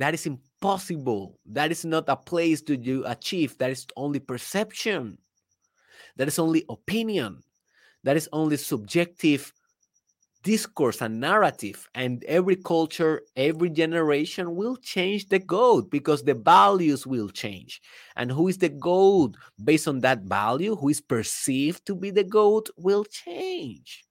[0.00, 1.38] that is impossible.
[1.44, 3.58] That is not a place to you achieve.
[3.58, 5.18] That is only perception.
[6.16, 7.42] That is only opinion.
[8.02, 9.52] That is only subjective
[10.42, 11.86] discourse and narrative.
[11.94, 17.82] And every culture, every generation will change the goat because the values will change.
[18.16, 22.24] And who is the goat based on that value, who is perceived to be the
[22.24, 24.02] goat, will change.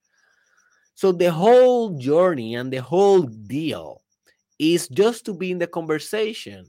[0.94, 4.04] So the whole journey and the whole deal
[4.60, 6.66] is just to be in the conversation.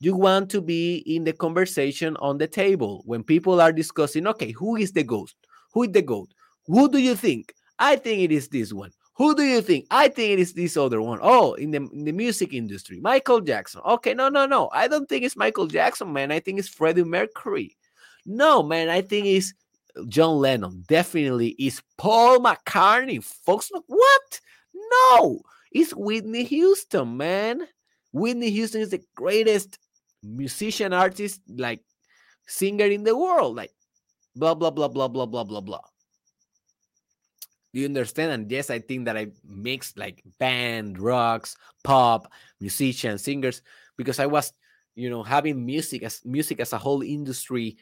[0.00, 4.50] You want to be in the conversation on the table when people are discussing, okay,
[4.52, 5.36] who is the ghost?
[5.74, 6.32] Who is the goat?
[6.66, 7.54] Who do you think?
[7.78, 8.90] I think it is this one.
[9.14, 9.86] Who do you think?
[9.90, 11.18] I think it is this other one.
[11.22, 13.82] Oh, in the, in the music industry, Michael Jackson.
[13.86, 14.70] Okay, no, no, no.
[14.72, 16.32] I don't think it's Michael Jackson, man.
[16.32, 17.76] I think it's Freddie Mercury.
[18.24, 19.52] No, man, I think it's
[20.08, 20.84] John Lennon.
[20.88, 23.22] Definitely is Paul McCartney.
[23.22, 24.40] Folks, what?
[24.74, 25.42] No,
[25.74, 27.66] it's Whitney Houston, man.
[28.12, 29.78] Whitney Houston is the greatest
[30.22, 31.80] musician, artist, like
[32.46, 33.56] singer in the world.
[33.56, 33.72] Like
[34.36, 35.80] blah blah blah blah blah blah blah blah.
[37.72, 38.32] Do you understand?
[38.32, 42.30] And yes, I think that I mixed like band, rocks, pop,
[42.60, 43.62] musicians, singers,
[43.96, 44.52] because I was,
[44.94, 47.78] you know, having music as music as a whole industry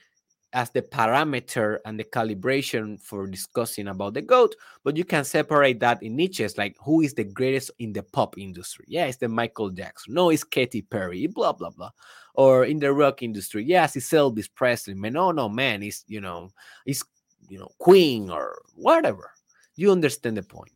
[0.52, 5.78] as the parameter and the calibration for discussing about the goat but you can separate
[5.80, 8.84] that in niches like who is the greatest in the pop industry.
[8.88, 10.14] Yeah it's the michael jackson.
[10.14, 11.90] No it's katy perry blah blah blah.
[12.34, 14.94] Or in the rock industry yes it's elvis presley.
[14.94, 16.50] Man no no man it's you know
[16.84, 17.04] it's
[17.48, 19.32] you know queen or whatever.
[19.76, 20.72] You understand the point.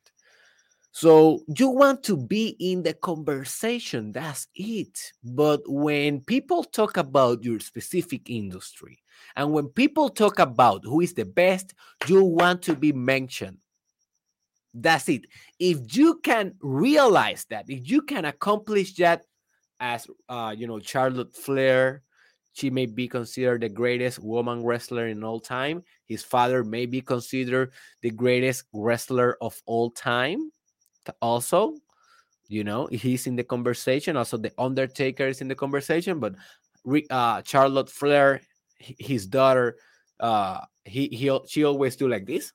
[0.93, 5.13] So you want to be in the conversation that's it.
[5.25, 9.01] But when people talk about your specific industry
[9.37, 11.75] and when people talk about who is the best,
[12.07, 13.59] you want to be mentioned.
[14.75, 15.27] That's it.
[15.59, 19.23] If you can realize that, if you can accomplish that,
[19.81, 22.03] as uh, you know, Charlotte Flair,
[22.55, 25.83] she may be considered the greatest woman wrestler in all time.
[26.07, 30.51] His father may be considered the greatest wrestler of all time.
[31.21, 31.75] Also,
[32.49, 34.17] you know, he's in the conversation.
[34.17, 36.35] Also, the Undertaker is in the conversation, but
[37.11, 38.41] uh, Charlotte Flair
[38.99, 39.77] his daughter
[40.21, 42.53] uh he he she always do like this.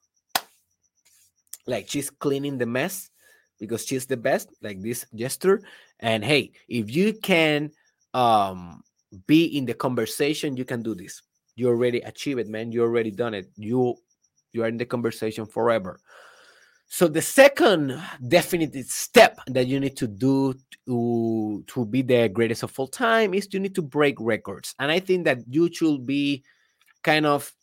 [1.68, 3.10] Like she's cleaning the mess
[3.60, 5.62] because she's the best like this gesture.
[6.00, 7.72] And hey if you can
[8.14, 8.82] um
[9.28, 11.22] be in the conversation you can do this.
[11.56, 12.72] You already achieve it man.
[12.72, 13.50] You already done it.
[13.58, 13.96] You
[14.54, 16.00] you are in the conversation forever
[16.92, 20.56] so the second definite step that you need to do
[20.88, 24.74] to, to be the greatest of all time is you need to break records.
[24.80, 26.44] And I think that you should be
[27.04, 27.54] kind of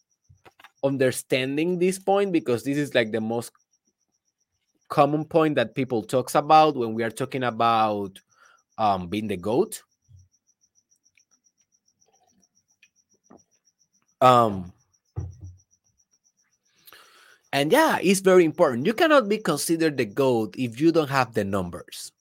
[0.85, 3.51] understanding this point because this is like the most
[4.89, 8.17] common point that people talks about when we are talking about
[8.79, 9.83] um, being the goat.
[14.21, 14.73] Um,
[17.57, 18.85] and yeah, it's very important.
[18.85, 22.13] You cannot be considered the GOAT if you don't have the numbers.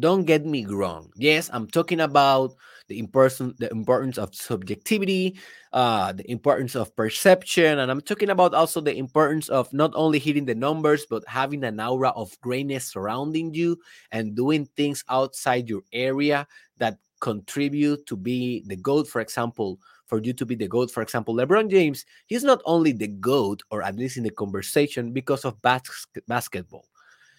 [0.00, 1.12] Don't get me wrong.
[1.14, 2.56] Yes, I'm talking about
[2.88, 5.38] the importance the importance of subjectivity,
[5.72, 10.18] uh, the importance of perception, and I'm talking about also the importance of not only
[10.18, 13.78] hitting the numbers but having an aura of greatness surrounding you
[14.10, 19.06] and doing things outside your area that contribute to be the goat.
[19.06, 19.78] For example,
[20.10, 20.90] for you to be the GOAT.
[20.90, 25.12] For example, LeBron James, he's not only the GOAT, or at least in the conversation,
[25.12, 26.88] because of bas- basketball.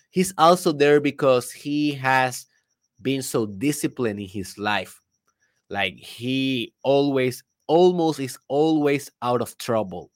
[0.10, 2.48] He's also there because he has
[3.02, 5.02] been so disciplined in his life.
[5.70, 10.10] Like he always, almost is always out of trouble.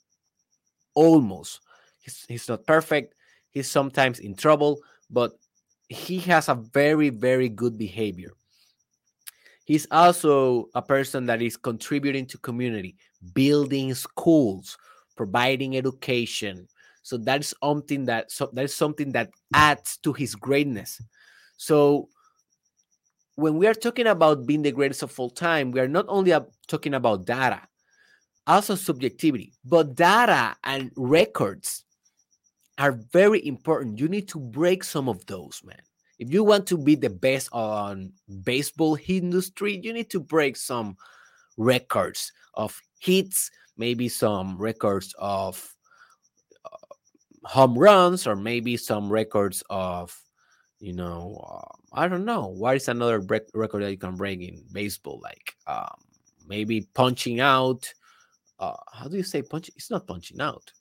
[0.93, 1.59] Almost.
[1.99, 3.15] He's, he's not perfect.
[3.51, 4.79] He's sometimes in trouble,
[5.09, 5.33] but
[5.89, 8.31] he has a very, very good behavior
[9.65, 12.95] he's also a person that is contributing to community
[13.33, 14.77] building schools
[15.15, 16.67] providing education.
[17.03, 21.01] So that's something that so that's something that adds to his greatness.
[21.57, 22.09] So
[23.35, 26.33] when we are talking about being the greatest of all time we are not only
[26.67, 27.61] talking about data
[28.47, 29.53] also subjectivity.
[29.63, 31.83] But data and records
[32.77, 33.99] are very important.
[33.99, 35.81] You need to break some of those man
[36.17, 38.13] if you want to be the best on
[38.43, 40.95] baseball industry, you need to break some
[41.57, 45.73] records of hits, maybe some records of
[46.65, 50.17] uh, home runs, or maybe some records of,
[50.79, 52.47] you know, uh, I don't know.
[52.47, 53.19] What is another
[53.53, 55.19] record that you can break in baseball?
[55.21, 55.95] Like um,
[56.47, 57.93] maybe punching out.
[58.57, 59.69] Uh, how do you say punch?
[59.75, 60.71] It's not punching out.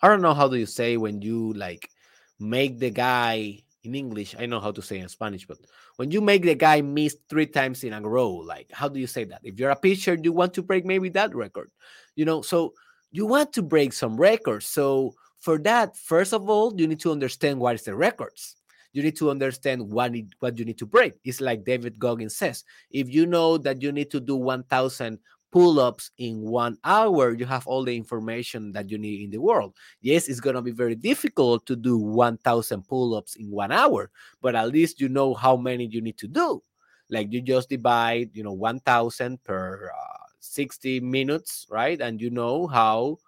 [0.00, 1.90] I don't know how do you say when you like
[2.38, 5.58] make the guy in English, I know how to say in Spanish, but
[5.96, 9.06] when you make the guy miss three times in a row, like how do you
[9.06, 9.40] say that?
[9.42, 11.70] If you're a pitcher, you want to break maybe that record,
[12.16, 12.42] you know.
[12.42, 12.74] So
[13.12, 14.66] you want to break some records.
[14.66, 18.56] So for that, first of all, you need to understand what is the records.
[18.92, 21.14] You need to understand what need, what you need to break.
[21.24, 25.18] It's like David Goggins says: if you know that you need to do 1,000
[25.52, 29.40] pull ups in one hour, you have all the information that you need in the
[29.40, 29.74] world.
[30.00, 34.10] Yes, it's going to be very difficult to do 1,000 pull ups in one hour,
[34.42, 36.62] but at least you know how many you need to do.
[37.08, 42.00] Like you just divide, you know, 1,000 per uh, 60 minutes, right?
[42.00, 43.18] And you know how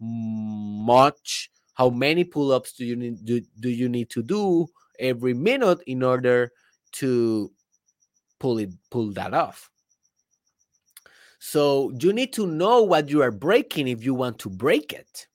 [0.00, 4.66] much, how many pull ups do you need do, do you need to do
[4.98, 6.50] every minute in order
[6.90, 7.52] to
[8.40, 9.70] pull it pull that off
[11.38, 15.26] so you need to know what you are breaking if you want to break it.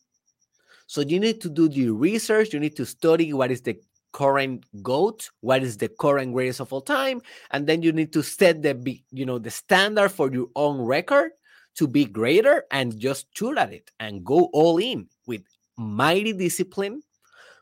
[0.88, 2.54] So you need to do your research.
[2.54, 3.80] You need to study what is the
[4.12, 8.22] current GOAT, what is the current greatest of all time, and then you need to
[8.22, 11.32] set the you know the standard for your own record
[11.76, 15.42] to be greater and just shoot at it and go all in with
[15.78, 17.02] mighty discipline,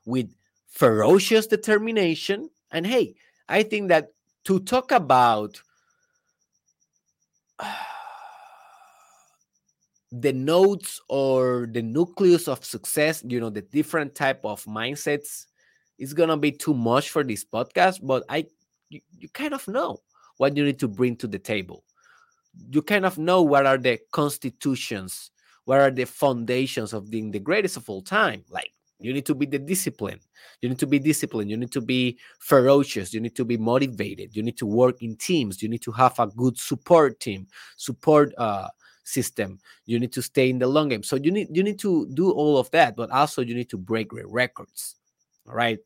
[0.06, 0.30] with
[0.70, 2.50] ferocious determination.
[2.72, 3.16] And hey,
[3.48, 4.10] I think that
[4.46, 5.62] to talk about
[10.12, 15.46] the notes or the nucleus of success you know the different type of mindsets
[15.98, 18.46] is gonna be too much for this podcast but i
[18.90, 20.00] you, you kind of know
[20.38, 21.84] what you need to bring to the table.
[22.72, 25.32] You kind of know what are the constitutions
[25.66, 28.44] what are the foundations of being the greatest of all time.
[28.50, 30.20] Like you need to be the discipline.
[30.62, 31.52] You need to be disciplined.
[31.52, 33.14] You need to be ferocious.
[33.14, 34.36] You need to be motivated.
[34.36, 35.62] You need to work in teams.
[35.62, 37.46] You need to have a good support team
[37.78, 38.70] support uh
[39.04, 39.60] system.
[39.86, 41.04] You need to stay in the long game.
[41.04, 43.78] So you need you need to do all of that, but also you need to
[43.78, 44.96] break records.
[45.48, 45.80] All right.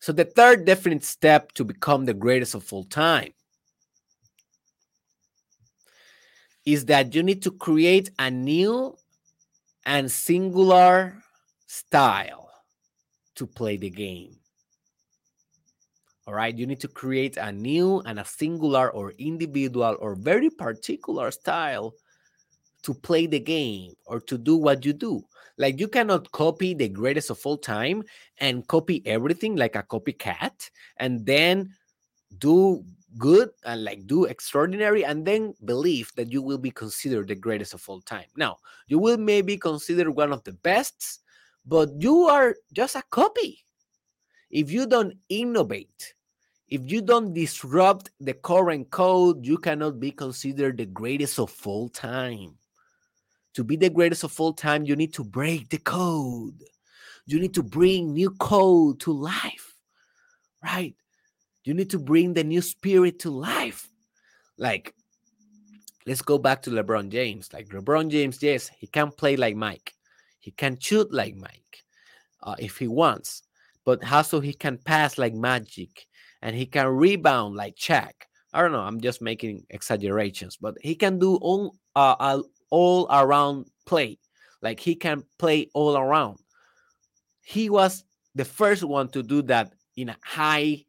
[0.00, 3.32] So the third definite step to become the greatest of all time
[6.64, 8.96] is that you need to create a new
[9.86, 11.22] and singular
[11.66, 12.50] style
[13.34, 14.37] to play the game.
[16.28, 20.50] All right, you need to create a new and a singular or individual or very
[20.50, 21.94] particular style
[22.82, 25.24] to play the game or to do what you do.
[25.56, 28.02] Like you cannot copy the greatest of all time
[28.36, 30.68] and copy everything like a copycat
[30.98, 31.72] and then
[32.36, 32.84] do
[33.16, 37.72] good and like do extraordinary and then believe that you will be considered the greatest
[37.72, 38.28] of all time.
[38.36, 41.20] Now, you will maybe consider one of the best,
[41.64, 43.64] but you are just a copy.
[44.50, 46.14] If you don't innovate,
[46.68, 51.88] if you don't disrupt the current code, you cannot be considered the greatest of all
[51.88, 52.56] time.
[53.54, 56.62] To be the greatest of all time, you need to break the code.
[57.26, 59.74] You need to bring new code to life,
[60.62, 60.94] right?
[61.64, 63.88] You need to bring the new spirit to life.
[64.58, 64.94] Like
[66.06, 67.52] let's go back to LeBron James.
[67.52, 69.94] Like LeBron James, yes, he can play like Mike.
[70.38, 71.84] He can shoot like Mike
[72.42, 73.42] uh, if he wants,
[73.84, 76.07] but also he can pass like Magic
[76.42, 78.12] and he can rebound like Shaq.
[78.52, 78.80] I don't know.
[78.80, 84.18] I'm just making exaggerations, but he can do all uh, all around play.
[84.62, 86.38] Like he can play all around.
[87.42, 90.84] He was the first one to do that in a high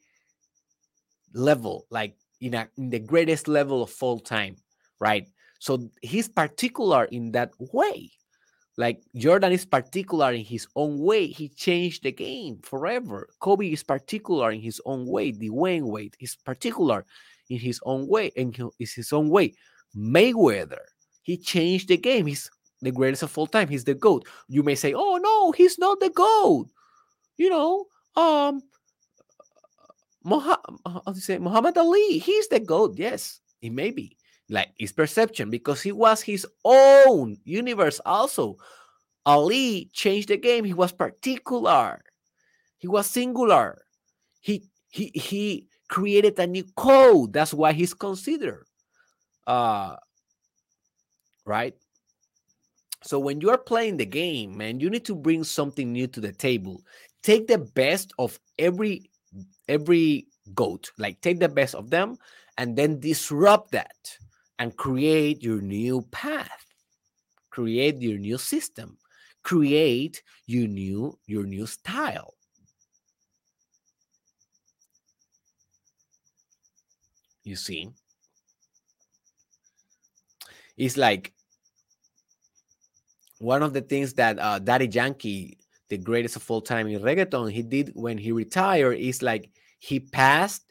[1.34, 4.56] level, like in, a, in the greatest level of all time,
[5.00, 5.28] right?
[5.60, 8.12] So he's particular in that way.
[8.80, 11.28] Like Jordan is particular in his own way.
[11.28, 13.28] He changed the game forever.
[13.42, 15.34] Kobe is particular in his own way.
[15.34, 17.06] Dwyane Wade is particular
[17.50, 18.32] in his own way.
[18.38, 19.54] And is his own way.
[19.94, 20.80] Mayweather,
[21.24, 22.26] he changed the game.
[22.26, 22.50] He's
[22.82, 23.68] the greatest of all time.
[23.68, 24.26] He's the GOAT.
[24.48, 26.70] You may say, oh no, he's not the GOAT.
[27.36, 28.62] You know, um
[30.24, 32.98] Muhammad, how to say Muhammad Ali, he's the GOAT.
[32.98, 34.16] Yes, he may be
[34.50, 38.58] like his perception because he was his own universe also.
[39.26, 40.64] Ali changed the game.
[40.66, 42.02] He was particular.
[42.78, 43.84] He was singular.
[44.42, 47.34] He he he created a new code.
[47.34, 48.66] That's why he's considered
[49.48, 49.96] uh
[51.46, 51.76] right?
[53.02, 56.22] So when you are playing the game man you need to bring something new to
[56.22, 56.82] the table.
[57.24, 59.10] Take the best of every
[59.68, 60.92] every goat.
[60.98, 62.18] Like take the best of them
[62.58, 64.18] and then disrupt that
[64.60, 66.66] and create your new path
[67.50, 68.98] create your new system
[69.44, 72.36] create your new your new style.
[77.44, 77.90] You see?
[80.78, 81.34] It's like
[83.40, 85.58] one of the things that uh, Daddy Yankee,
[85.90, 89.50] the greatest of all time in reggaeton, he did when he retired is like
[89.80, 90.69] he passed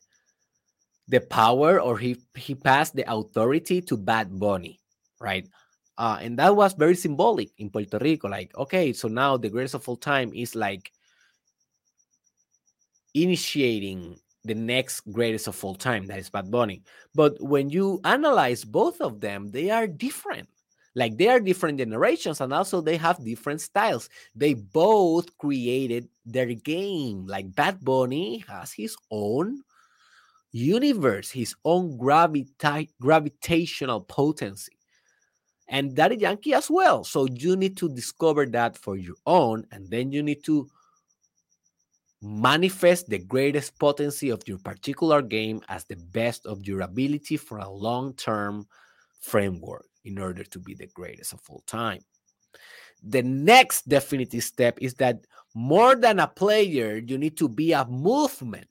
[1.08, 4.80] the power or he he passed the authority to Bad Bunny,
[5.20, 5.48] right?
[5.96, 8.28] Uh, and that was very symbolic in Puerto Rico.
[8.28, 10.92] Like, okay, so now the greatest of all time is like
[13.14, 16.82] initiating the next greatest of all time, that is Bad Bunny.
[17.14, 20.48] But when you analyze both of them, they are different.
[20.94, 24.08] Like they are different generations and also they have different styles.
[24.34, 27.26] They both created their game.
[27.26, 29.62] Like Bad Bunny has his own
[30.52, 34.72] universe, his own gravita- gravitational potency.
[35.68, 37.04] And Daddy Yankee as well.
[37.04, 40.68] So you need to discover that for your own, and then you need to
[42.22, 47.58] manifest the greatest potency of your particular game as the best of your ability for
[47.58, 48.66] a long term
[49.20, 52.00] framework in order to be the greatest of all time.
[53.02, 57.84] The next definitive step is that more than a player, you need to be a
[57.84, 58.68] movement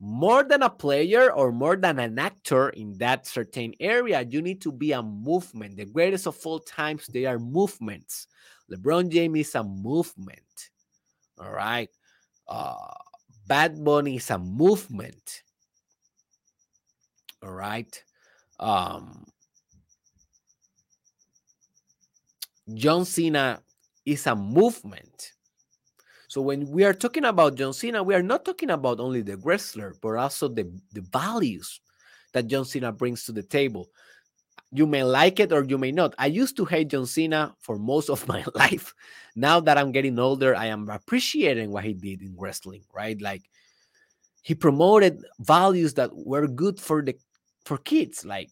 [0.00, 4.62] more than a player or more than an actor in that certain area, you need
[4.62, 5.76] to be a movement.
[5.76, 8.26] The greatest of all times, they are movements.
[8.72, 10.70] LeBron James is a movement.
[11.38, 11.90] All right.
[12.48, 12.94] Uh,
[13.46, 15.42] Bad Bunny is a movement.
[17.42, 18.02] All right.
[18.58, 19.26] Um,
[22.72, 23.60] John Cena
[24.06, 25.32] is a movement.
[26.30, 29.36] So when we are talking about John Cena, we are not talking about only the
[29.38, 31.80] wrestler, but also the, the values
[32.32, 33.90] that John Cena brings to the table.
[34.70, 36.14] You may like it or you may not.
[36.18, 38.94] I used to hate John Cena for most of my life.
[39.34, 43.20] Now that I'm getting older, I am appreciating what he did in wrestling, right?
[43.20, 43.42] Like
[44.42, 47.16] he promoted values that were good for the
[47.64, 48.50] for kids, like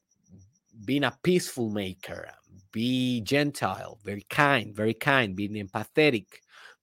[0.84, 2.28] being a peaceful maker,
[2.72, 6.26] be gentile, very kind, very kind, being empathetic,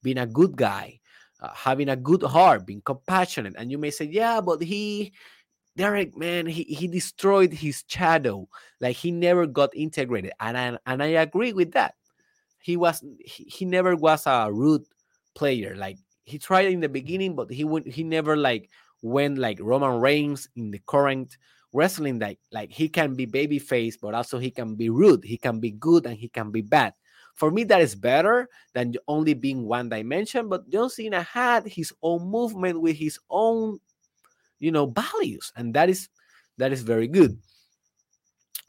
[0.06, 1.00] being a good guy,
[1.42, 3.56] uh, having a good heart, being compassionate.
[3.58, 5.14] And you may say, yeah, but he,
[5.76, 8.48] Derek, man, he, he destroyed his shadow.
[8.80, 10.32] Like he never got integrated.
[10.40, 11.96] And I, and I agree with that.
[12.62, 14.86] He was, he, he never was a rude
[15.34, 15.76] player.
[15.76, 18.70] Like he tried in the beginning, but he would, he never like
[19.02, 21.36] went like Roman Reigns in the current
[21.74, 25.60] wrestling like like he can be babyface but also he can be rude he can
[25.60, 26.94] be good and he can be bad
[27.36, 30.50] for me, that is better than only being one dimension.
[30.50, 33.80] But John Cena had his own movement with his own,
[34.60, 36.10] you know, values, and that is
[36.58, 37.38] that is very good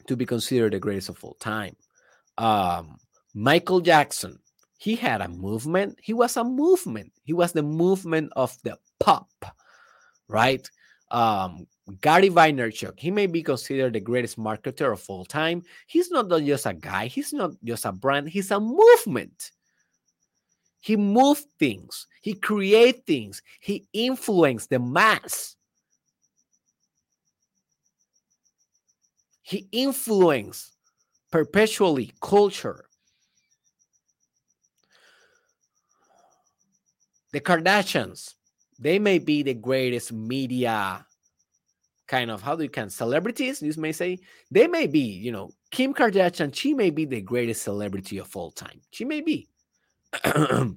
[0.08, 1.76] to be considered the greatest of all time.
[2.38, 2.98] Um,
[3.34, 4.38] Michael Jackson,
[4.78, 5.98] he had a movement.
[6.02, 7.12] He was a movement.
[7.22, 9.30] He was the movement of the pop,
[10.28, 10.68] right?
[11.10, 11.66] Um,
[12.01, 15.62] Gary Vaynerchuk, he may be considered the greatest marketer of all time.
[15.87, 19.53] He's not just a guy, he's not just a brand, he's a movement.
[20.80, 25.57] He moved things, he created things, he influenced the mass.
[29.43, 30.74] He influenced
[31.30, 32.87] perpetually culture.
[37.32, 38.34] The Kardashians,
[38.78, 41.07] they may be the greatest media
[42.07, 44.18] kind of how do you can celebrities you may say?
[44.50, 48.50] They may be you know kim kardashian she may be the greatest celebrity of all
[48.50, 48.80] time.
[48.90, 49.48] She may be.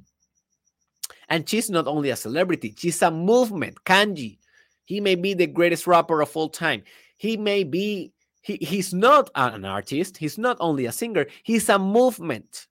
[1.32, 3.84] And she's not only a celebrity she's a movement.
[3.86, 4.40] Kanye
[4.86, 6.82] he may be the greatest rapper of all time.
[7.18, 8.12] He may be
[8.42, 12.66] he, he's not an artist he's not only a singer he's a movement.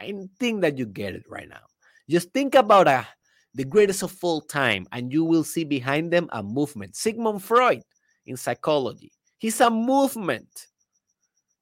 [0.00, 1.60] I think that you get it right now.
[2.08, 3.06] Just think about a
[3.54, 6.96] the greatest of all time, and you will see behind them a movement.
[6.96, 7.82] Sigmund Freud
[8.26, 10.66] in psychology, he's a movement.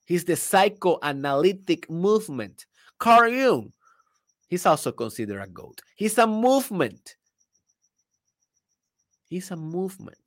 [0.05, 2.67] He's the psychoanalytic movement.
[2.99, 3.73] Carl Jung,
[4.49, 5.81] he's also considered a goat.
[5.97, 7.17] He's a movement.
[9.27, 10.19] He's a movement.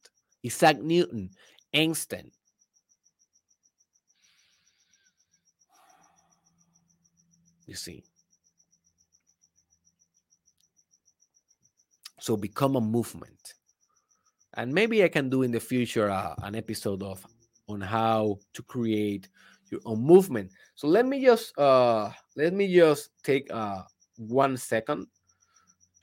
[0.45, 1.29] Isaac Newton,
[1.73, 2.31] Einstein.
[7.67, 8.03] You see,
[12.25, 13.53] So become a movement.
[14.55, 17.23] And maybe I can do in the future uh, an episode of
[17.67, 19.29] on how to create
[19.69, 20.49] your own movement.
[20.73, 23.83] So let me just uh let me just take uh
[24.17, 25.05] one second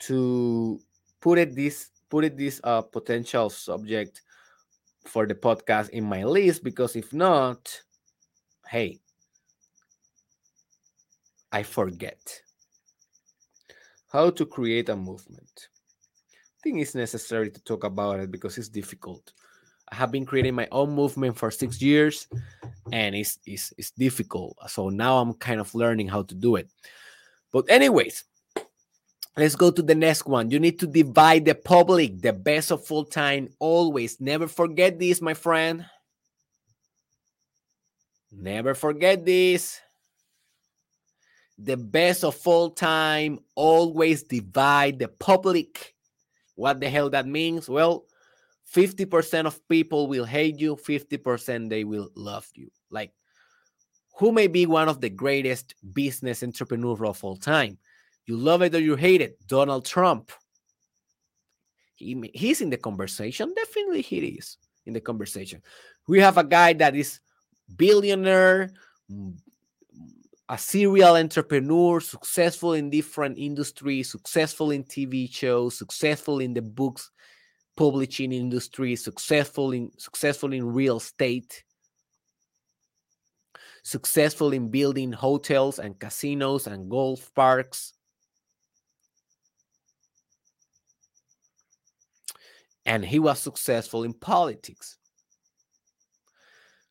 [0.07, 0.79] to
[1.19, 4.21] put it this put it this uh potential subject
[5.03, 7.81] for the podcast in my list because if not,
[8.69, 9.01] hey,
[11.51, 12.41] I forget
[14.07, 15.67] how to create a movement
[16.63, 19.33] think it's necessary to talk about it because it's difficult.
[19.91, 22.27] I have been creating my own movement for six years
[22.91, 24.57] and it's, it's, it's difficult.
[24.69, 26.69] So now I'm kind of learning how to do it.
[27.51, 28.23] But, anyways,
[29.37, 30.49] let's go to the next one.
[30.49, 34.19] You need to divide the public, the best of full time, always.
[34.19, 35.85] Never forget this, my friend.
[38.31, 39.79] Never forget this.
[41.59, 45.92] The best of all time, always divide the public
[46.55, 47.69] what the hell that means?
[47.69, 48.05] Well,
[48.73, 52.69] 50% of people will hate you, 50% they will love you.
[52.89, 53.11] Like,
[54.15, 57.77] who may be one of the greatest business entrepreneurs of all time?
[58.25, 59.37] You love it or you hate it.
[59.47, 60.31] Donald Trump.
[61.95, 63.53] He, he's in the conversation.
[63.55, 65.61] Definitely he is in the conversation.
[66.07, 67.19] We have a guy that is
[67.75, 68.71] billionaire,
[70.49, 77.11] a serial entrepreneur, successful in different industries, successful in TV shows, successful in the books
[77.75, 81.63] publishing industry, successful in successful in real estate,
[83.83, 87.93] successful in building hotels and casinos and golf parks.
[92.85, 94.97] And he was successful in politics.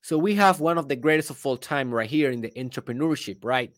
[0.03, 3.39] So we have one of the greatest of all time right here in the entrepreneurship,
[3.45, 3.73] right?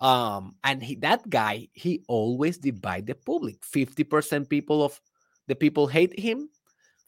[0.00, 3.60] Um, and he, that guy, he always divide the public.
[3.62, 5.00] 50% people of
[5.46, 6.48] the people hate him,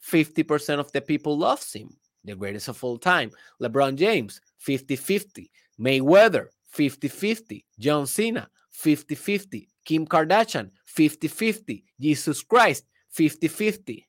[0.09, 1.89] 50% of the people loves him,
[2.23, 3.31] the greatest of all time.
[3.61, 5.49] LeBron James, 50-50.
[5.79, 7.65] Mayweather, 50-50.
[7.79, 9.67] John Cena, 50-50.
[9.83, 11.83] Kim Kardashian, 50-50.
[11.99, 12.85] Jesus Christ,
[13.17, 14.05] 50-50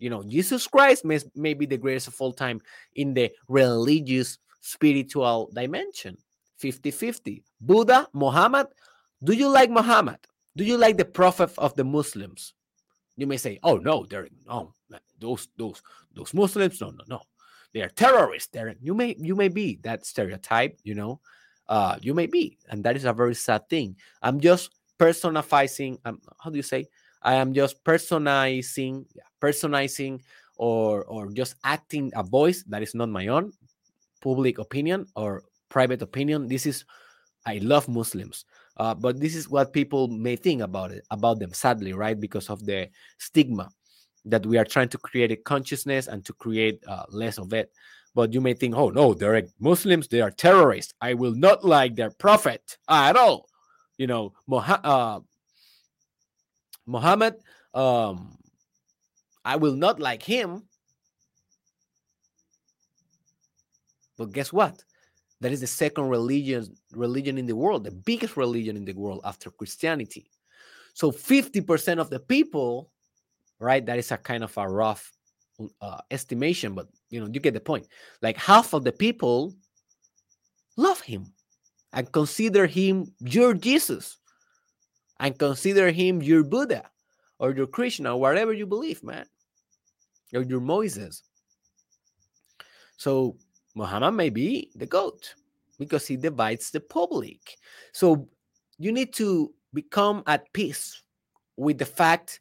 [0.00, 2.60] you know jesus christ may, may be the greatest of all time
[2.96, 6.16] in the religious spiritual dimension.
[6.62, 8.66] 50-50 buddha muhammad.
[9.24, 10.18] Do you like muhammad?
[10.56, 12.52] Do you like the prophet of the muslims?
[13.16, 14.74] You may say oh no they're no
[15.18, 15.82] those those
[16.14, 17.22] those muslims no no no.
[17.72, 18.48] They are terrorists.
[18.52, 21.20] They're, you may you may be that stereotype you know.
[21.66, 23.96] Uh you may be and that is a very sad thing.
[24.20, 26.84] I'm just personifying um, how do you say
[27.22, 29.06] I am just personalizing,
[29.40, 30.20] personalizing,
[30.56, 33.52] or or just acting a voice that is not my own
[34.20, 36.48] public opinion or private opinion.
[36.48, 36.84] This is
[37.46, 38.44] I love Muslims,
[38.76, 41.52] uh, but this is what people may think about it about them.
[41.52, 43.70] Sadly, right, because of the stigma
[44.26, 47.72] that we are trying to create a consciousness and to create uh, less of it.
[48.14, 50.92] But you may think, oh no, they're Muslims, they are terrorists.
[51.00, 53.48] I will not like their prophet at all.
[53.96, 55.20] You know, Moha- uh,
[56.90, 57.36] Muhammad,
[57.72, 58.36] um,
[59.44, 60.64] I will not like him.
[64.18, 64.84] But guess what?
[65.40, 69.22] That is the second religion religion in the world, the biggest religion in the world
[69.24, 70.30] after Christianity.
[70.92, 72.90] So 50% of the people,
[73.58, 73.86] right?
[73.86, 75.12] That is a kind of a rough
[75.80, 77.86] uh, estimation, but you know, you get the point.
[78.20, 79.54] Like half of the people
[80.76, 81.32] love him
[81.92, 84.19] and consider him your Jesus
[85.20, 86.90] and consider him your Buddha
[87.38, 89.24] or your Krishna, or whatever you believe, man,
[90.34, 91.22] or your Moses.
[92.96, 93.36] So
[93.74, 95.34] Muhammad may be the GOAT
[95.78, 97.56] because he divides the public.
[97.92, 98.28] So
[98.78, 101.02] you need to become at peace
[101.56, 102.40] with the fact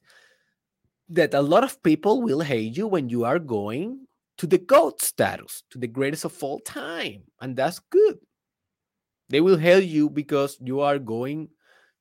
[1.08, 4.06] that a lot of people will hate you when you are going
[4.38, 7.24] to the GOAT status, to the greatest of all time.
[7.40, 8.20] And that's good.
[9.30, 11.50] They will hate you because you are going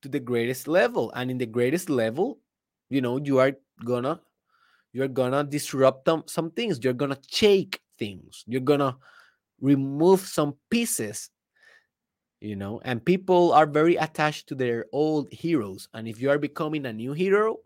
[0.01, 1.11] to the greatest level.
[1.15, 2.39] And in the greatest level,
[2.89, 3.53] you know, you are
[3.85, 4.21] gonna
[4.91, 6.79] you're gonna disrupt them, some things.
[6.83, 8.43] You're gonna shake things.
[8.47, 8.97] You're gonna
[9.61, 11.29] remove some pieces
[12.41, 16.37] you know and people are very attached to their old heroes and if you are
[16.37, 17.57] becoming a new hero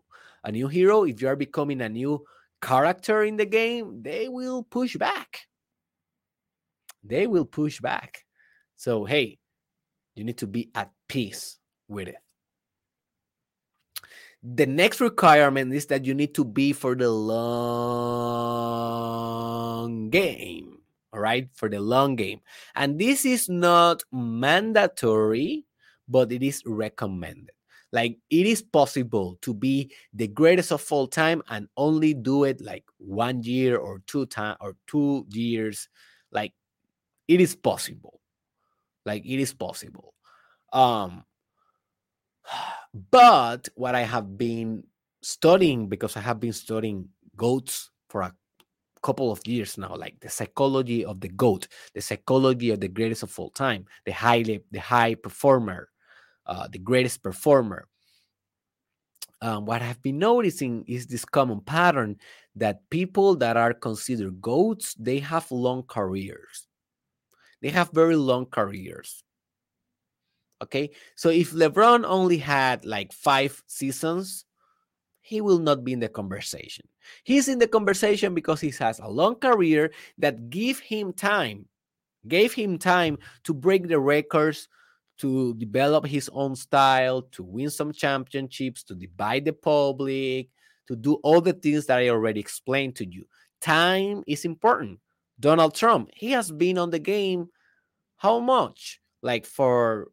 [0.44, 2.24] a new hero if you are becoming a new
[2.60, 5.46] character in the game they will push back
[7.04, 8.24] they will push back
[8.76, 9.38] so hey
[10.14, 11.58] you need to be at peace
[11.88, 12.16] with it
[14.44, 17.40] the next requirement is that you need to be for the long
[20.10, 20.74] game
[21.14, 22.40] all right, for the long game.
[22.74, 25.64] And this is not mandatory,
[26.08, 27.52] but it is recommended.
[27.92, 32.60] Like it is possible to be the greatest of all time and only do it
[32.60, 35.88] like one year or two time or two years.
[36.32, 36.52] Like
[37.28, 38.20] it is possible.
[39.06, 40.14] Like it is possible.
[40.72, 41.22] Um
[42.94, 44.84] but what I have been
[45.20, 48.32] studying because I have been studying goats for a
[49.02, 53.24] couple of years now, like the psychology of the goat, the psychology of the greatest
[53.24, 55.88] of all time, the highly the high performer,
[56.46, 57.88] uh, the greatest performer.
[59.42, 62.16] Um, what I've been noticing is this common pattern
[62.54, 66.66] that people that are considered goats, they have long careers.
[67.60, 69.24] They have very long careers.
[70.62, 74.44] Okay, so if LeBron only had like five seasons,
[75.20, 76.86] he will not be in the conversation.
[77.24, 81.66] He's in the conversation because he has a long career that give him time,
[82.28, 84.68] gave him time to break the records,
[85.18, 90.48] to develop his own style, to win some championships, to divide the public,
[90.88, 93.24] to do all the things that I already explained to you.
[93.60, 95.00] Time is important.
[95.38, 97.48] Donald Trump, he has been on the game
[98.16, 99.00] how much?
[99.22, 100.08] Like for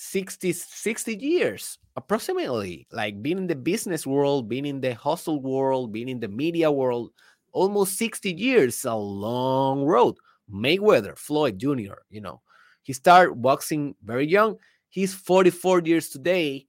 [0.00, 2.86] 60 60 years approximately.
[2.90, 6.72] Like being in the business world being in the hustle world being in the media
[6.72, 7.10] world
[7.52, 10.16] almost 60 years a long road.
[10.50, 12.40] Mayweather floyd jr you know
[12.82, 14.56] he started boxing very young.
[14.88, 16.66] He's 44 years today.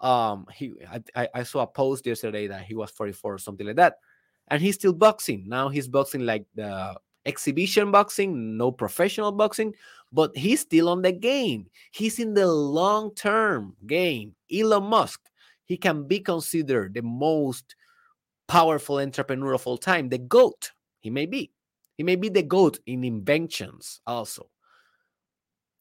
[0.00, 0.72] Um he
[1.14, 3.96] I, I saw a post yesterday that he was 44 or something like that
[4.48, 5.44] and he's still boxing.
[5.46, 9.72] Now he's boxing like the exhibition boxing no professional boxing
[10.12, 11.66] but he's still on the game.
[11.90, 14.34] He's in the long term game.
[14.52, 15.20] Elon Musk,
[15.64, 17.74] he can be considered the most
[18.46, 20.72] powerful entrepreneur of all time, the GOAT.
[21.00, 21.50] He may be.
[21.96, 24.50] He may be the GOAT in inventions also.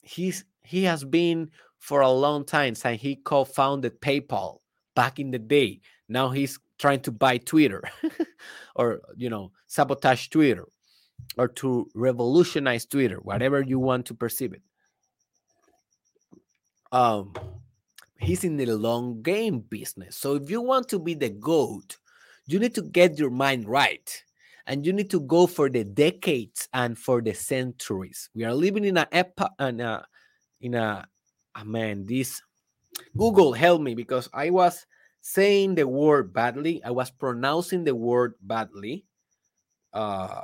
[0.01, 4.59] He's he has been for a long time since he co-founded PayPal
[4.95, 5.81] back in the day.
[6.07, 7.83] Now he's trying to buy Twitter
[8.75, 10.65] or you know sabotage Twitter
[11.37, 14.61] or to revolutionize Twitter, whatever you want to perceive it.
[16.91, 17.33] Um,
[18.19, 20.17] he's in the long game business.
[20.17, 21.97] So if you want to be the GOAT,
[22.45, 24.23] you need to get your mind right.
[24.67, 28.29] And you need to go for the decades and for the centuries.
[28.35, 30.05] We are living in a epoch, in a,
[30.61, 31.07] in a,
[31.55, 32.41] oh man, this
[33.17, 34.85] Google help me because I was
[35.21, 36.83] saying the word badly.
[36.83, 39.05] I was pronouncing the word badly.
[39.93, 40.41] Uh,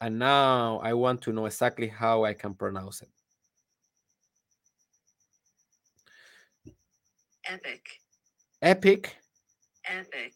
[0.00, 3.08] and now I want to know exactly how I can pronounce it.
[7.44, 8.00] Epic.
[8.62, 9.16] Epic.
[9.84, 10.34] Epic.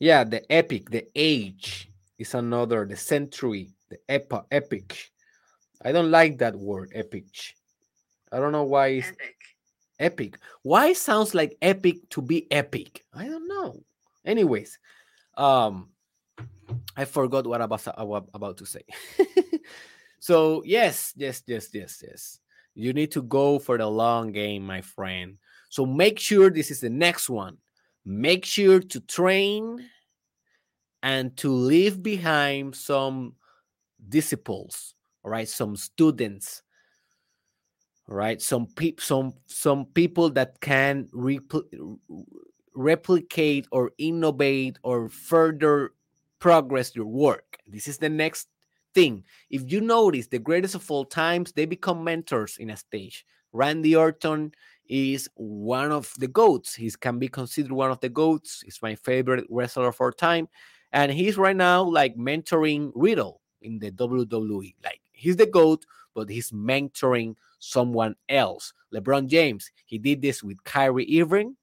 [0.00, 5.10] Yeah, the epic, the age is another, the century, the epa, epic.
[5.82, 7.24] I don't like that word, epic.
[8.32, 9.36] I don't know why it's Epic.
[10.00, 10.38] epic.
[10.62, 13.04] Why it sounds like epic to be epic?
[13.14, 13.82] I don't know.
[14.24, 14.78] Anyways,
[15.36, 15.90] um,
[16.96, 17.86] I forgot what I was
[18.34, 18.82] about to say.
[20.18, 22.40] so yes, yes, yes, yes, yes.
[22.74, 25.38] You need to go for the long game, my friend.
[25.68, 27.58] So make sure this is the next one.
[28.04, 29.88] Make sure to train
[31.02, 33.34] and to leave behind some
[34.08, 36.62] disciples, all right, some students,
[38.08, 41.98] all right, some people, some some people that can repl-
[42.74, 45.92] replicate or innovate or further
[46.44, 47.56] progress your work.
[47.66, 48.48] This is the next
[48.94, 49.24] thing.
[49.48, 53.24] If you notice, the greatest of all times, they become mentors in a stage.
[53.54, 54.52] Randy Orton
[54.86, 56.74] is one of the goats.
[56.74, 58.60] He can be considered one of the goats.
[58.62, 60.46] He's my favorite wrestler of all time.
[60.92, 63.40] And he's right now like mentoring Riddle.
[63.62, 64.74] in the WWE.
[64.84, 68.74] Like he's the GOAT, but he's mentoring someone else.
[68.92, 71.56] LeBron James, he did this with Kyrie Irving.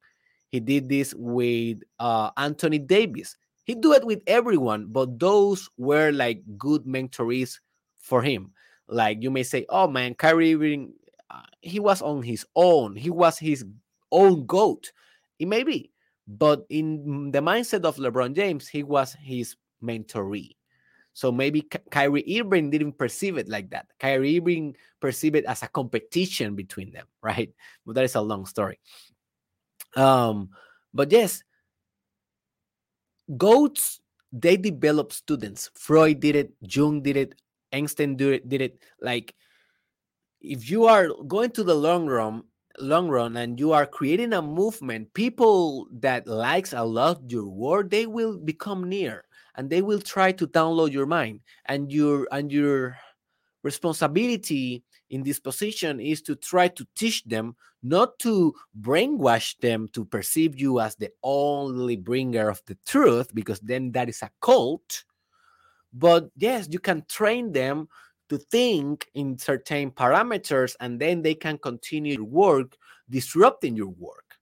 [0.48, 3.38] He did this with uh, Anthony Davis.
[3.64, 7.60] He do it with everyone, but those were like good mentorees
[8.00, 8.52] for him.
[8.88, 10.94] Like you may say, oh man, Kyrie Irving,
[11.30, 12.96] uh, he was on his own.
[12.96, 13.64] He was his
[14.12, 14.92] own goat.
[15.40, 15.92] It may be,
[16.28, 20.56] but in the mindset of LeBron James, he was his mentoree.
[21.14, 23.88] So maybe Ky- Kyrie Irving didn't perceive it like that.
[24.00, 27.54] Kyrie Irving perceived it as a competition between them, right?
[27.86, 28.80] But that is a long story.
[29.96, 30.50] Um,
[30.94, 31.44] but yes,
[33.38, 34.00] goats
[34.32, 35.70] they develop students.
[35.76, 37.36] Freud did it, Jung did it,
[37.74, 38.80] Einstein did it, did it.
[39.02, 39.36] Like
[40.42, 42.44] if you are going to the long run,
[42.80, 47.90] long run and you are creating a movement, people that likes a lot your work,
[47.90, 49.26] they will become near
[49.56, 52.98] and they will try to download your mind and your and your
[53.64, 60.06] responsibility in this position is to try to teach them not to brainwash them to
[60.06, 65.04] perceive you as the only bringer of the truth because then that is a cult
[65.94, 67.88] but yes you can train them
[68.30, 72.78] to think in certain parameters and then they can continue your work
[73.10, 74.36] disrupting your work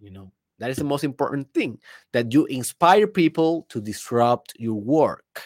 [0.00, 1.78] you know that is the most important thing
[2.12, 5.42] that you inspire people to disrupt your work.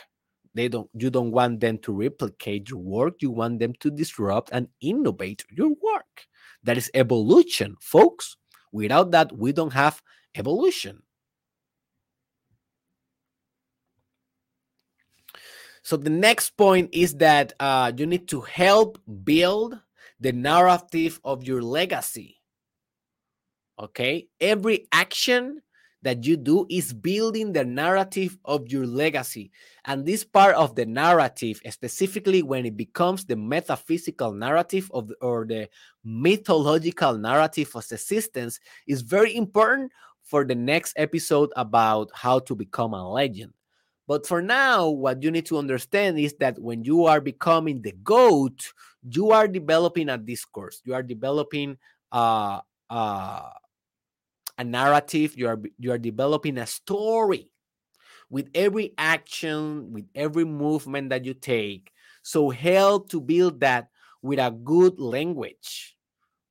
[0.55, 4.51] They don't you don't want them to replicate your work, you want them to disrupt
[4.53, 6.27] and innovate your work.
[6.63, 8.37] That is evolution, folks.
[8.73, 10.03] Without that, we don't have
[10.35, 11.03] evolution.
[15.83, 19.79] So the next point is that uh, you need to help build
[20.21, 22.41] the narrative of your legacy.
[23.79, 24.29] Okay.
[24.41, 25.61] Every action
[26.03, 29.51] that you do is building the narrative of your legacy.
[29.85, 35.15] And this part of the narrative, specifically when it becomes the metaphysical narrative of the,
[35.21, 35.69] or the
[36.05, 39.93] mythological narrative of existence, is very important
[40.23, 43.53] for the next episode about how to become a legend.
[44.09, 47.93] But for now, what you need to understand is that when you are becoming the
[48.03, 48.73] GOAT,
[49.09, 51.79] you are developing a discourse, you are developing
[52.11, 53.51] uh, uh,
[54.63, 57.51] a narrative you are you are developing a story
[58.31, 61.93] with every action with every movement that you take.
[62.23, 63.89] So help to build that
[64.23, 65.97] with a good language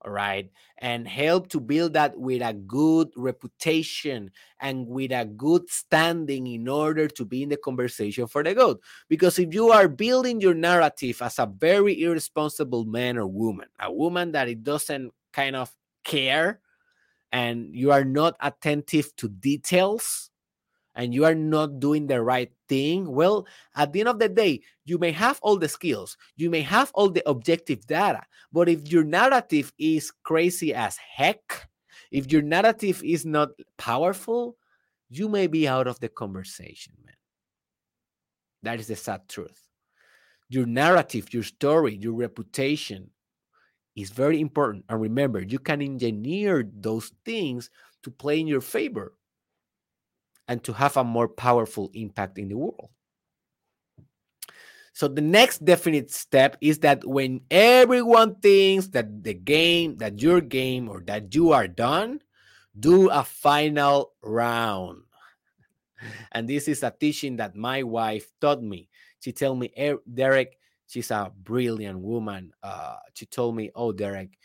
[0.04, 0.50] all right?
[0.78, 6.68] And help to build that with a good reputation and with a good standing in
[6.68, 10.54] order to be in the conversation for the good because if you are building your
[10.54, 15.70] narrative as a very irresponsible man or woman a woman that it doesn't kind of
[16.02, 16.60] care
[17.32, 20.30] and you are not attentive to details
[20.94, 24.60] and you are not doing the right thing, well, at the end of the day,
[24.84, 28.22] you may have all the skills, you may have all the objective data,
[28.52, 31.68] but if your narrative is crazy as heck,
[32.10, 34.56] if your narrative is not powerful,
[35.08, 37.14] you may be out of the conversation, man.
[38.62, 39.68] That is the sad truth.
[40.48, 43.10] Your narrative, your story, your reputation,
[43.96, 44.84] is very important.
[44.88, 47.70] And remember, you can engineer those things
[48.02, 49.14] to play in your favor
[50.48, 52.90] and to have a more powerful impact in the world.
[54.94, 60.40] So the next definite step is that when everyone thinks that the game, that your
[60.40, 62.20] game or that you are done,
[62.78, 65.02] do a final round.
[66.32, 68.88] And this is a teaching that my wife taught me.
[69.20, 70.58] She told me, er, Derek,
[70.92, 72.52] she's a brilliant woman.
[72.62, 74.38] Uh, she told me, "Oh, Derek,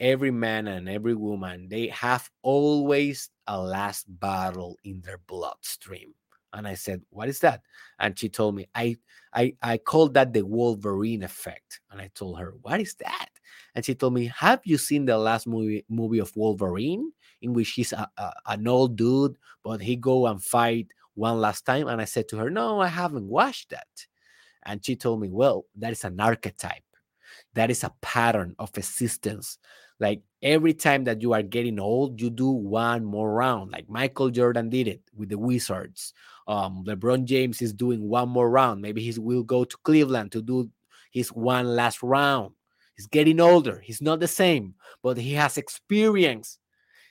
[0.00, 6.14] every man and every woman they have always a last battle in their bloodstream."
[6.52, 7.62] And I said, "What is that?"
[7.98, 8.96] And she told me, "I
[9.32, 13.28] I I call that the Wolverine effect." And I told her, "What is that?"
[13.74, 17.70] And she told me, "Have you seen the last movie movie of Wolverine, in which
[17.72, 22.00] he's a, a, an old dude, but he go and fight one last time?" And
[22.00, 23.88] I said to her, "No, I haven't watched that."
[24.64, 26.82] And she told me, well, that is an archetype.
[27.54, 29.58] That is a pattern of existence.
[29.98, 33.72] Like every time that you are getting old, you do one more round.
[33.72, 36.12] Like Michael Jordan did it with the Wizards.
[36.48, 38.82] Um, LeBron James is doing one more round.
[38.82, 40.70] Maybe he will go to Cleveland to do
[41.12, 42.52] his one last round.
[42.96, 43.80] He's getting older.
[43.82, 46.58] He's not the same, but he has experience.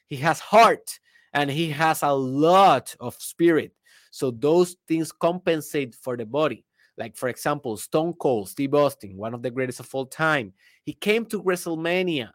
[0.08, 1.00] He has heart
[1.34, 3.74] and he has a lot of spirit.
[4.12, 6.66] So those things compensate for the body.
[7.02, 10.54] Like, for example, Stone Cold, Steve Austin, one of the greatest of all time.
[10.84, 12.34] He came to WrestleMania a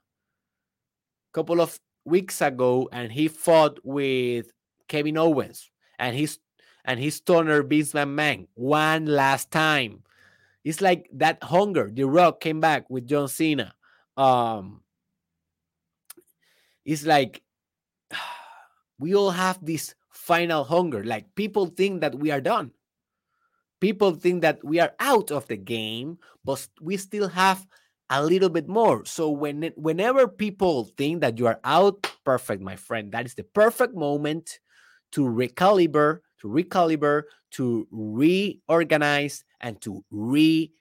[1.32, 4.50] couple of weeks ago and he fought with
[4.88, 6.40] Kevin Owens and he's
[6.84, 10.02] and his Stunner Vince McMahon one last time.
[10.64, 11.88] It's like that hunger.
[11.92, 13.72] The Rock came back with John Cena.
[14.16, 14.82] Um,
[16.84, 17.40] it's like
[18.98, 21.04] we all have this final hunger.
[21.04, 22.72] Like people think that we are done.
[23.80, 27.66] People think that we are out of the game, but we still have
[28.10, 29.04] a little bit more.
[29.04, 33.12] So when whenever people think that you are out, perfect, my friend.
[33.12, 34.58] That is the perfect moment
[35.12, 40.72] to recalibrate, to recalibrate, to reorganize, and to re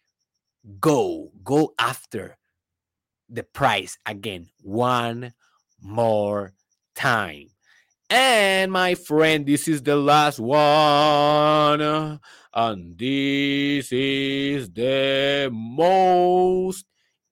[0.80, 2.38] go, go after
[3.30, 5.34] the price again one
[5.82, 6.54] more
[6.96, 7.48] time.
[8.16, 11.82] And my friend, this is the last one.
[12.54, 16.86] And this is the most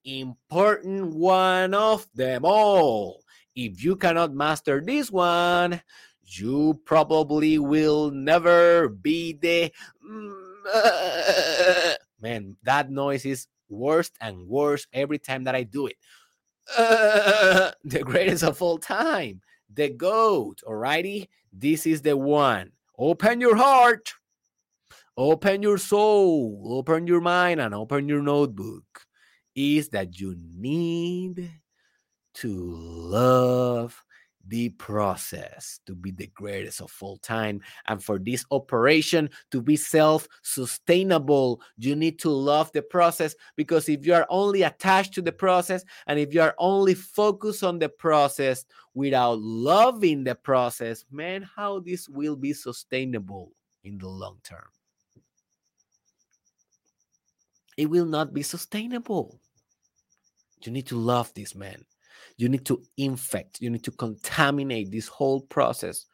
[0.04, 3.24] important one of them all.
[3.56, 5.82] If you cannot master this one,
[6.22, 9.72] you probably will never be the.
[12.20, 15.96] Man, that noise is worse and worse every time that I do it.
[16.76, 19.40] the greatest of all time,
[19.74, 20.62] the GOAT.
[20.68, 22.72] Alrighty, this is the one.
[22.98, 24.14] Open your heart,
[25.18, 29.08] open your soul, open your mind, and open your notebook
[29.56, 31.52] is that you need
[32.36, 34.03] to love
[34.48, 37.62] the process to be the greatest of all time.
[37.88, 43.88] And for this operation to be self sustainable, you need to love the process because
[43.88, 47.80] if you are only attached to the process and if you are only focused on
[47.80, 53.52] the process without loving the process, man, how this will be sustainable
[53.84, 54.68] in the long term?
[57.78, 59.40] It will not be sustainable.
[60.62, 61.84] You need to love this man.
[62.38, 66.06] You need to infect, you need to contaminate this whole process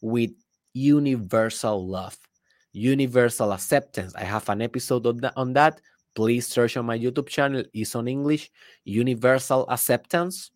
[0.00, 0.30] with
[0.74, 2.18] universal love,
[2.72, 4.14] universal acceptance.
[4.14, 5.34] I have an episode on that.
[5.36, 5.80] On that.
[6.14, 7.64] Please search on my YouTube channel.
[7.72, 8.50] It's on English.
[8.84, 10.50] Universal acceptance.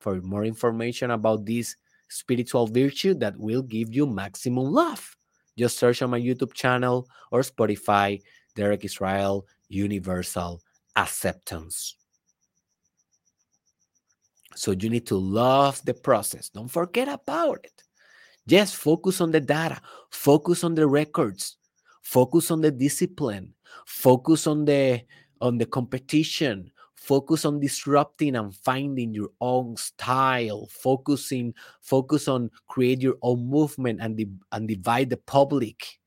[0.00, 1.74] For more information about this
[2.08, 5.16] spiritual virtue that will give you maximum love,
[5.56, 8.20] just search on my YouTube channel or Spotify.
[8.58, 10.60] Derek Israel Universal
[10.96, 11.97] Acceptance.
[14.58, 16.48] So you need to love the process.
[16.48, 17.84] Don't forget about it.
[18.48, 19.80] Just focus on the data,
[20.10, 21.58] focus on the records,
[22.02, 23.54] focus on the discipline,
[23.86, 25.02] focus on the
[25.40, 33.00] on the competition, focus on disrupting and finding your own style, focusing focus on create
[33.00, 34.18] your own movement and,
[34.50, 35.97] and divide the public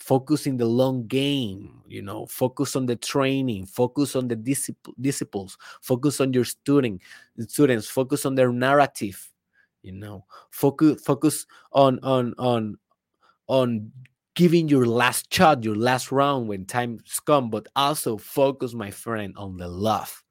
[0.00, 4.94] focus in the long game you know focus on the training focus on the discipl-
[5.00, 7.00] disciples focus on your student
[7.46, 9.30] students focus on their narrative
[9.82, 12.76] you know focus focus on on on
[13.46, 13.92] on
[14.34, 19.34] giving your last shot your last round when time's come but also focus my friend
[19.36, 20.22] on the love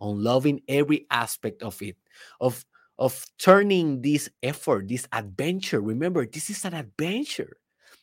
[0.00, 1.96] on loving every aspect of it
[2.40, 2.64] of
[2.98, 5.80] of turning this effort this adventure.
[5.80, 7.56] Remember this is an adventure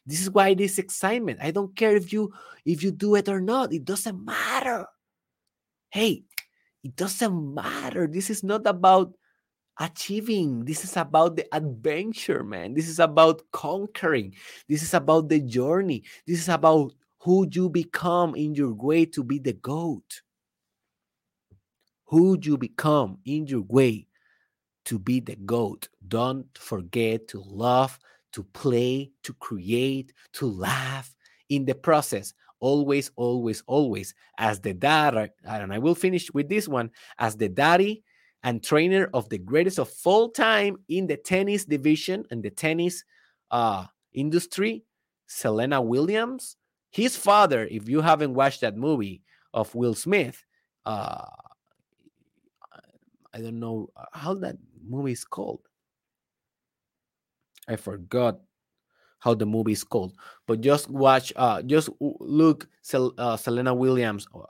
[0.07, 1.39] this is why this excitement.
[1.43, 2.33] I don't care if you
[2.65, 3.73] if you do it or not.
[3.73, 4.87] It doesn't matter.
[5.89, 6.23] Hey,
[6.81, 8.07] it doesn't matter.
[8.07, 9.13] This is not about
[9.77, 10.63] achieving.
[10.63, 12.73] This is about the adventure, man.
[12.73, 14.33] This is about conquering.
[14.69, 16.03] This is about the journey.
[16.25, 20.21] This is about who you become in your way to be the goat.
[22.05, 24.07] Who you become in your way
[24.85, 25.89] to be the goat.
[26.07, 27.99] Don't forget to love
[28.37, 31.15] to play, to create, to laugh
[31.49, 32.35] in the process.
[32.59, 37.49] Always, always, always, as the dad, and I will finish with this one, as the
[37.49, 38.03] daddy
[38.43, 43.03] and trainer of the greatest of all time in the tennis division and the tennis
[43.49, 44.83] uh, industry,
[45.25, 46.57] Serena Williams.
[46.91, 49.23] His father, if you haven't watched that movie
[49.55, 50.45] of Will Smith,
[50.85, 51.25] uh,
[53.33, 54.57] I don't know uh, how that
[54.87, 55.66] movie is called.
[57.67, 58.39] I forgot
[59.19, 60.13] how the movie is called,
[60.45, 64.41] but just watch, uh, just look Sel- uh, Serena Williams, uh,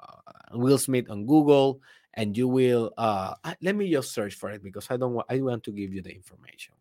[0.53, 1.81] Will Smith on Google,
[2.13, 2.91] and you will.
[2.97, 5.19] Uh, let me just search for it because I don't.
[5.29, 6.73] I want to give you the information.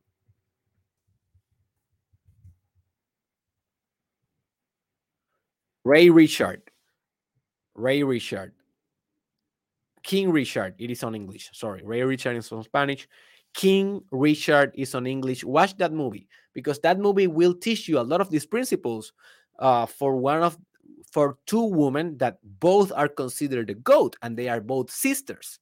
[5.84, 6.62] Ray Richard.
[7.76, 8.52] Ray Richard.
[10.02, 10.74] King Richard.
[10.78, 11.50] It is on English.
[11.52, 11.82] Sorry.
[11.84, 13.06] Ray Richard is on Spanish.
[13.56, 15.42] King Richard is on English.
[15.42, 19.14] Watch that movie because that movie will teach you a lot of these principles
[19.58, 20.58] uh, for one of
[21.10, 25.58] for two women that both are considered the goat and they are both sisters.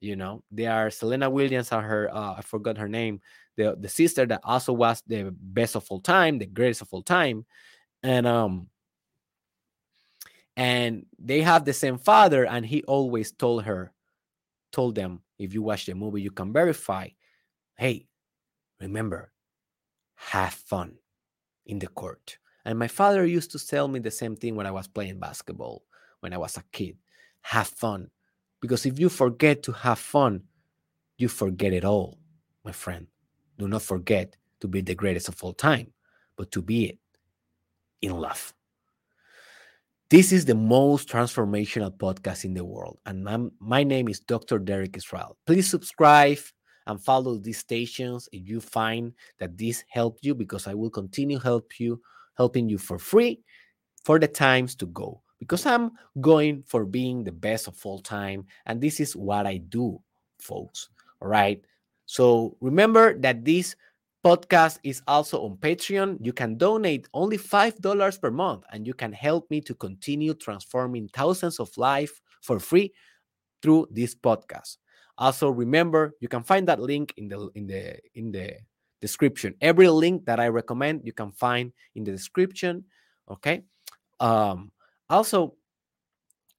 [0.00, 3.22] You know, they are Selena Williams and her uh, I forgot her name,
[3.56, 7.02] the the sister that also was the best of all time, the greatest of all
[7.02, 7.46] time,
[8.02, 8.68] and um
[10.54, 13.90] and they have the same father and he always told her
[14.70, 17.08] told them if you watch the movie you can verify
[17.76, 18.06] hey
[18.80, 19.32] remember
[20.16, 20.94] have fun
[21.66, 22.38] in the court.
[22.64, 25.84] And my father used to tell me the same thing when i was playing basketball
[26.20, 26.96] when i was a kid
[27.42, 28.10] have fun.
[28.60, 30.42] Because if you forget to have fun
[31.18, 32.18] you forget it all
[32.64, 33.06] my friend.
[33.58, 35.92] Do not forget to be the greatest of all time
[36.36, 36.98] but to be it
[38.02, 38.52] in love
[40.08, 42.98] this is the most transformational podcast in the world.
[43.06, 44.58] And I'm, my name is Dr.
[44.58, 45.36] Derek Israel.
[45.46, 46.38] Please subscribe
[46.86, 51.40] and follow these stations if you find that this helped you, because I will continue
[51.40, 52.00] help you,
[52.36, 53.40] helping you for free
[54.04, 55.22] for the times to go.
[55.40, 55.90] Because I'm
[56.20, 58.46] going for being the best of all time.
[58.66, 60.00] And this is what I do,
[60.38, 60.88] folks.
[61.20, 61.60] All right.
[62.06, 63.74] So remember that this
[64.26, 66.18] podcast is also on Patreon.
[66.20, 71.08] You can donate only $5 per month and you can help me to continue transforming
[71.14, 72.10] thousands of lives
[72.42, 72.92] for free
[73.62, 74.78] through this podcast.
[75.16, 78.54] Also remember you can find that link in the in the in the
[79.00, 79.54] description.
[79.60, 82.84] Every link that I recommend you can find in the description,
[83.30, 83.62] okay?
[84.18, 84.72] Um
[85.08, 85.54] also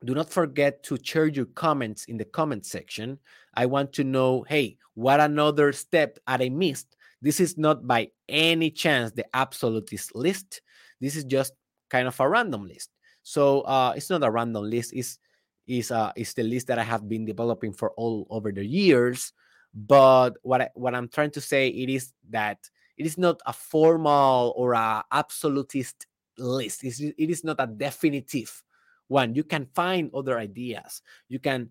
[0.05, 3.20] do not forget to share your comments in the comment section.
[3.53, 8.70] I want to know, hey, what another step I missed this is not by any
[8.70, 10.61] chance the absolutist list.
[11.01, 11.53] This is just
[11.89, 12.89] kind of a random list.
[13.24, 14.93] So uh, it's not a random list.
[14.93, 15.20] It's
[15.68, 19.34] is uh, is the list that I have been developing for all over the years.
[19.74, 22.57] But what I, what I'm trying to say it is that
[22.97, 26.07] it is not a formal or a absolutist
[26.38, 26.84] list.
[26.84, 28.63] It's, it is not a definitive
[29.07, 29.36] one.
[29.36, 31.01] You can find other ideas.
[31.28, 31.70] You can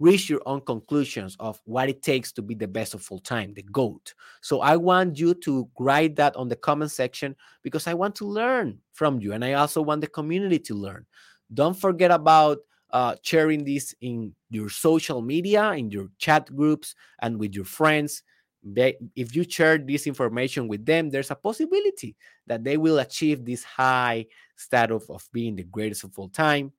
[0.00, 3.52] reach your own conclusions of what it takes to be the best of all time,
[3.52, 4.14] the GOAT.
[4.40, 8.24] So I want you to write that on the comment section because I want to
[8.24, 9.34] learn from you.
[9.34, 11.06] And I also want the community to learn.
[11.52, 12.58] Don't forget about
[12.92, 18.22] uh, sharing this in your social media, in your chat groups, and with your friends.
[18.64, 23.64] If you share this information with them, there's a possibility that they will achieve this
[23.64, 24.26] high
[24.56, 26.72] status of being the greatest of all time.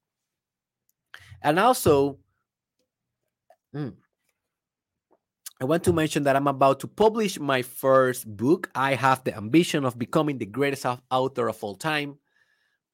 [1.44, 2.18] And also,
[3.76, 3.94] Mm.
[5.62, 8.70] I want to mention that I'm about to publish my first book.
[8.74, 12.18] I have the ambition of becoming the greatest author of all time.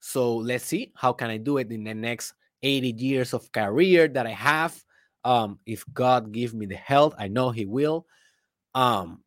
[0.00, 4.06] So let's see how can I do it in the next 80 years of career
[4.08, 4.84] that I have.
[5.24, 8.06] Um, if God give me the health, I know He will.
[8.74, 9.24] Um,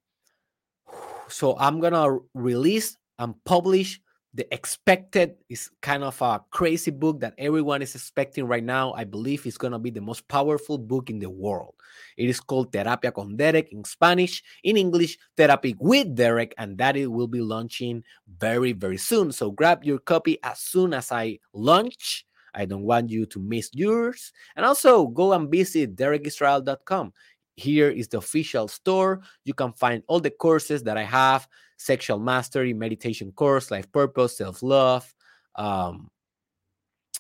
[1.28, 4.00] so I'm gonna release and publish
[4.34, 8.94] the expected is kind of a crazy book that everyone is expecting right now.
[8.94, 11.76] I believe it's going to be the most powerful book in the world.
[12.16, 16.96] It is called Terapia con Derek in Spanish, in English, Therapy with Derek, and that
[16.96, 18.04] it will be launching
[18.40, 19.34] very, very soon.
[19.34, 22.26] So grab your copy as soon as I launch.
[22.54, 24.32] I don't want you to miss yours.
[24.56, 27.14] And also go and visit derekisrael.com.
[27.58, 29.22] Here is the official store.
[29.44, 31.48] You can find all the courses that I have
[31.82, 35.14] sexual mastery, meditation course, life purpose, self love.
[35.56, 36.10] Um,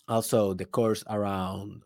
[0.07, 1.83] also, the course around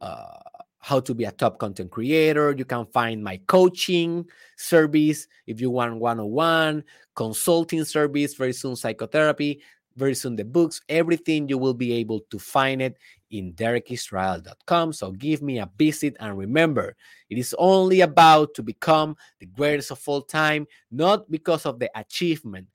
[0.00, 0.38] uh,
[0.78, 2.54] how to be a top content creator.
[2.56, 4.26] You can find my coaching
[4.56, 6.84] service if you want one on one,
[7.14, 9.62] consulting service, very soon psychotherapy,
[9.96, 12.98] very soon the books, everything you will be able to find it
[13.38, 14.92] in derekisrael.com.
[14.92, 16.96] So give me a visit and remember,
[17.28, 21.90] it is only about to become the greatest of all time, not because of the
[21.98, 22.68] achievement,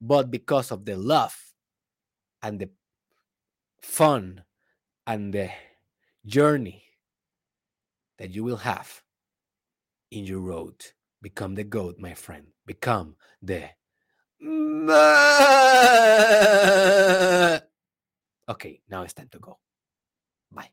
[0.00, 1.34] but because of the love
[2.42, 2.68] and the
[3.80, 4.44] fun
[5.06, 5.50] and the
[6.26, 6.84] journey
[8.18, 9.02] that you will have
[10.10, 10.74] in your road.
[11.22, 12.46] Become the goat, my friend.
[12.66, 13.70] Become the.
[18.48, 19.58] Okay, now it's time to go.
[20.50, 20.70] Bye.